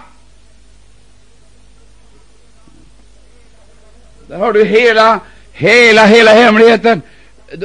Där 4.28 4.38
har 4.38 4.54
du 4.54 4.66
hela, 4.66 5.20
hela, 5.52 6.06
hela 6.06 6.32
hemligheten. 6.32 7.02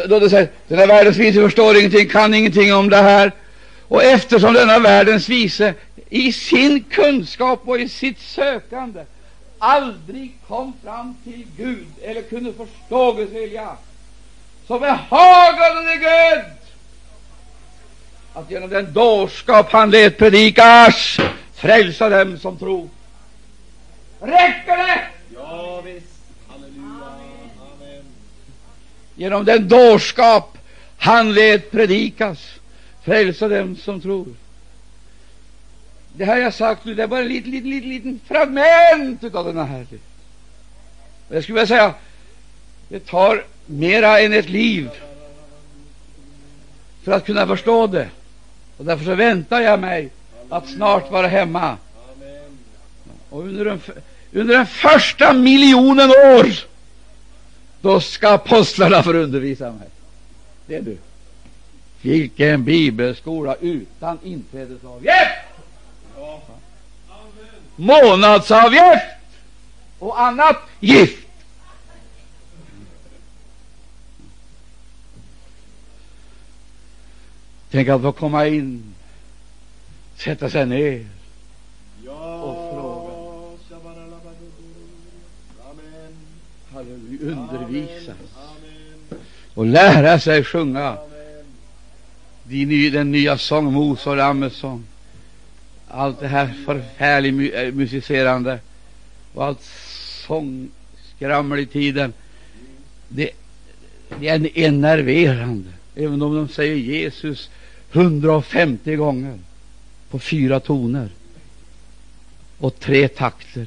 Då 0.09 0.19
du 0.19 0.29
säger, 0.29 0.49
den 0.69 0.79
här 0.79 0.87
världens 0.87 1.17
vise 1.17 1.43
förstår 1.43 1.77
ingenting, 1.77 2.09
kan 2.09 2.35
ingenting 2.35 2.75
om 2.75 2.91
det 2.91 2.97
här. 2.97 3.33
Och 3.89 4.05
eftersom 4.05 4.55
denna 4.55 4.79
världens 4.79 5.29
vise 5.29 5.75
i 6.11 6.33
sin 6.33 6.85
kunskap 6.85 7.63
och 7.65 7.81
i 7.81 7.89
sitt 7.89 8.21
sökande 8.21 9.05
aldrig 9.59 10.39
kom 10.49 10.73
fram 10.85 11.17
till 11.25 11.47
Gud 11.57 11.87
eller 12.03 12.23
kunde 12.23 12.53
förstå 12.53 13.13
Guds 13.13 13.33
vilja, 13.33 13.77
så 14.67 14.79
behagade 14.79 15.83
det 15.85 15.97
Gud 15.97 16.66
att 18.37 18.51
genom 18.51 18.71
den 18.71 18.93
dårskap 18.93 19.73
han 19.73 19.91
lät 19.91 20.19
predikas 20.19 21.17
frälsa 21.55 22.09
dem 22.09 22.39
som 22.39 22.59
tror. 22.59 22.89
Räcker 24.21 24.77
det? 24.77 25.03
Ja, 25.35 25.81
visst. 25.81 26.07
Halleluja. 26.49 27.07
Amen. 27.61 28.05
Genom 29.15 29.45
den 29.45 29.69
dårskap 29.69 30.59
han 30.99 31.35
lät 31.35 31.71
predikas 31.71 32.39
frälsa 33.05 33.49
dem 33.49 33.77
som 33.77 34.01
tror. 34.01 34.27
Det 36.13 36.25
här 36.25 36.37
jag 36.37 36.55
sagt 36.55 36.85
nu, 36.85 36.95
det 36.95 37.03
är 37.03 37.07
bara 37.07 37.21
en 37.21 37.29
liten, 37.29 37.51
liten, 37.51 37.71
liten, 37.71 37.89
liten 37.89 38.21
fragment 38.29 39.35
av 39.35 39.45
denna 39.45 39.65
härlighet. 39.65 40.01
Jag 41.29 41.43
skulle 41.43 41.55
vilja 41.55 41.67
säga, 41.67 41.95
det 42.89 43.07
tar 43.07 43.45
mera 43.67 44.21
än 44.21 44.33
ett 44.33 44.49
liv 44.49 44.91
för 47.05 47.13
att 47.13 47.27
kunna 47.27 47.47
förstå 47.47 47.87
det. 47.87 48.09
Och 48.77 48.85
därför 48.85 49.05
så 49.05 49.15
väntar 49.15 49.61
jag 49.61 49.81
mig 49.81 50.11
att 50.49 50.69
snart 50.69 51.11
vara 51.11 51.27
hemma. 51.27 51.77
Och 53.31 53.41
under 53.41 53.65
den, 53.65 53.81
under 54.33 54.57
den 54.57 54.67
första 54.67 55.33
miljonen 55.33 56.11
år, 56.11 56.47
då 57.81 58.01
ska 58.01 58.29
apostlarna 58.29 59.03
få 59.03 59.13
undervisa 59.13 59.73
mig. 59.73 59.89
Det 60.67 60.77
är 60.77 60.83
du. 60.83 60.99
Vilken 62.03 62.65
bibelskola 62.65 63.57
utan 63.61 64.19
inträdesavgift! 64.23 65.15
Månadsavgift 67.77 69.07
och 69.99 70.21
annat 70.21 70.57
gift. 70.81 71.26
Tänk 77.77 77.89
att 77.89 78.03
få 78.03 78.13
komma 78.13 78.47
in, 78.47 78.95
sätta 80.17 80.51
sig 80.51 80.67
ner 80.67 81.07
och 82.41 82.57
fråga. 82.73 83.13
Halleluja, 86.73 87.33
undervisa 87.33 88.13
och 89.55 89.67
lära 89.67 90.21
sig 90.21 90.45
sjunga 90.45 90.97
den 92.93 93.13
nya 93.13 93.39
sång, 93.39 93.73
Mos 93.73 94.07
och 94.07 94.17
Lammets 94.17 94.57
sång. 94.57 94.85
Allt 95.89 96.21
det 96.21 96.29
här 96.29 96.55
förfärligt 96.67 97.75
musicerande 97.75 98.59
och 99.35 99.45
allt 99.45 99.63
sångskrammel 100.27 101.59
i 101.59 101.67
tiden, 101.67 102.13
det, 103.09 103.31
det 104.21 104.29
är 104.29 104.59
enerverande. 104.59 105.71
Även 105.95 106.23
om 106.23 106.35
de 106.35 106.49
säger 106.49 106.77
Jesus 106.77 107.51
150 107.97 108.97
gånger 108.97 109.39
på 110.11 110.19
fyra 110.19 110.61
toner 110.61 111.11
och 112.59 112.81
tre 112.81 113.09
takter 113.09 113.67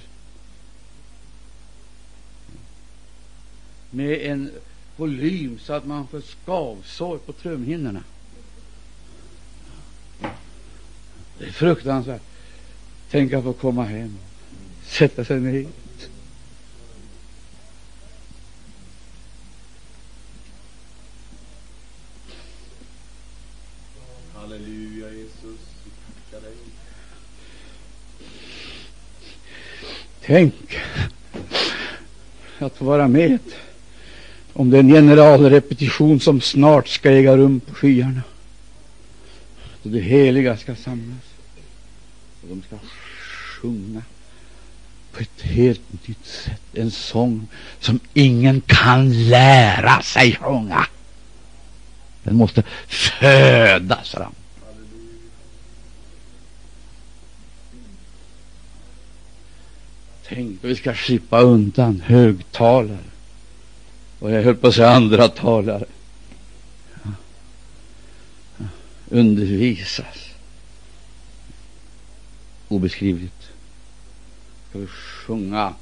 med 3.90 4.32
en 4.32 4.52
volym 4.96 5.60
så 5.60 5.74
att 5.74 5.86
man 5.86 6.08
får 6.08 6.22
skavsår 6.22 7.18
på 7.18 7.34
trumhinnorna. 7.34 8.04
Det 11.40 11.46
är 11.46 11.52
fruktansvärt. 11.52 12.22
Tänk 13.10 13.34
att 13.34 13.44
få 13.44 13.54
komma 13.54 13.84
hem, 13.84 14.18
sätta 14.84 15.26
sig 15.26 15.40
ner. 15.40 15.68
Halleluja 24.34 25.12
Jesus, 25.12 25.60
vi 25.84 25.92
tackar 26.32 26.48
dig. 26.48 26.58
Tänk 30.30 30.78
att 32.60 32.78
få 32.78 32.86
vara 32.86 33.08
med 33.08 33.40
om 34.54 34.70
den 34.70 34.90
generalrepetition 34.90 36.20
som 36.20 36.42
snart 36.42 36.88
ska 36.88 37.12
äga 37.12 37.38
rum 37.38 37.60
på 37.60 37.76
skyarna. 37.76 38.22
Då 39.84 39.90
de 39.90 40.02
heliga 40.02 40.58
ska 40.58 40.76
samlas 40.76 41.24
och 42.42 42.48
de 42.48 42.62
ska 42.68 42.76
sjunga 43.62 44.02
på 45.12 45.20
ett 45.20 45.42
helt 45.42 46.08
nytt 46.08 46.26
sätt. 46.26 46.62
En 46.74 46.92
sång 46.92 47.48
som 47.80 48.00
ingen 48.14 48.62
kan 48.62 49.30
lära 49.30 50.02
sig 50.02 50.36
sjunga. 50.36 50.88
Den 52.24 52.36
måste 52.36 52.64
födas 52.88 54.10
fram. 54.10 54.34
Tänk 60.30 60.60
vi 60.62 60.76
ska 60.76 60.94
slippa 60.94 61.40
undan 61.40 62.02
högtalare 62.02 62.98
och 64.20 64.32
jag 64.32 64.44
höll 64.44 64.56
på 64.56 64.68
att 64.68 64.76
säga 64.76 64.90
andra 64.90 65.28
talare. 65.28 65.86
Ja. 67.04 67.12
Ja. 68.58 68.66
Undervisas. 69.10 70.30
Obeskrivligt. 72.68 73.50
Ska 74.70 74.80
vi 74.80 74.88
sjunga 74.88 75.74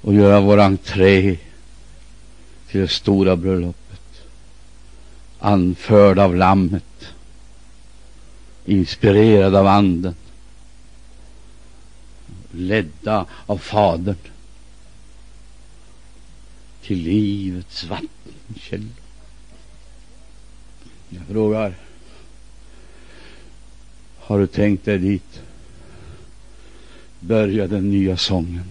och 0.00 0.14
göra 0.14 0.40
vår 0.40 0.58
entré 0.58 1.38
till 2.70 2.80
det 2.80 2.88
stora 2.88 3.36
bröllopet. 3.36 4.22
Anförd 5.38 6.18
av 6.18 6.36
Lammet. 6.36 6.84
Inspirerad 8.64 9.54
av 9.54 9.66
Anden. 9.66 10.14
Ledda 12.50 13.26
av 13.46 13.58
Fadern 13.58 14.16
till 16.82 16.98
livets 16.98 17.84
vattenkälla. 17.84 18.92
Jag 21.08 21.22
frågar, 21.26 21.74
har 24.18 24.38
du 24.38 24.46
tänkt 24.46 24.84
dig 24.84 24.98
dit? 24.98 25.40
Börja 27.20 27.66
den 27.66 27.90
nya 27.90 28.16
sången. 28.16 28.68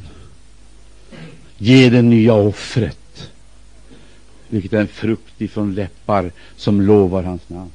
Ge 1.57 1.89
det 1.89 2.01
nya 2.01 2.33
offret, 2.33 3.31
vilket 4.49 4.73
är 4.73 4.81
en 4.81 4.87
frukt 4.87 5.41
ifrån 5.41 5.75
läppar 5.75 6.31
som 6.55 6.81
lovar 6.81 7.23
hans 7.23 7.49
namn. 7.49 7.71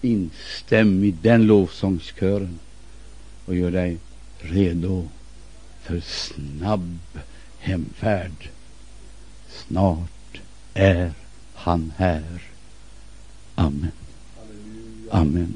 Instäm 0.00 1.04
i 1.04 1.10
den 1.10 1.46
lovsångskören 1.46 2.58
och 3.46 3.54
gör 3.54 3.70
dig 3.70 3.98
redo 4.42 5.08
för 5.82 6.00
snabb 6.00 6.98
hemfärd. 7.58 8.50
Snart 9.48 10.40
är 10.74 11.12
han 11.54 11.92
här. 11.96 12.42
Amen. 13.54 13.90
Halleluja. 14.36 15.12
Amen. 15.12 15.54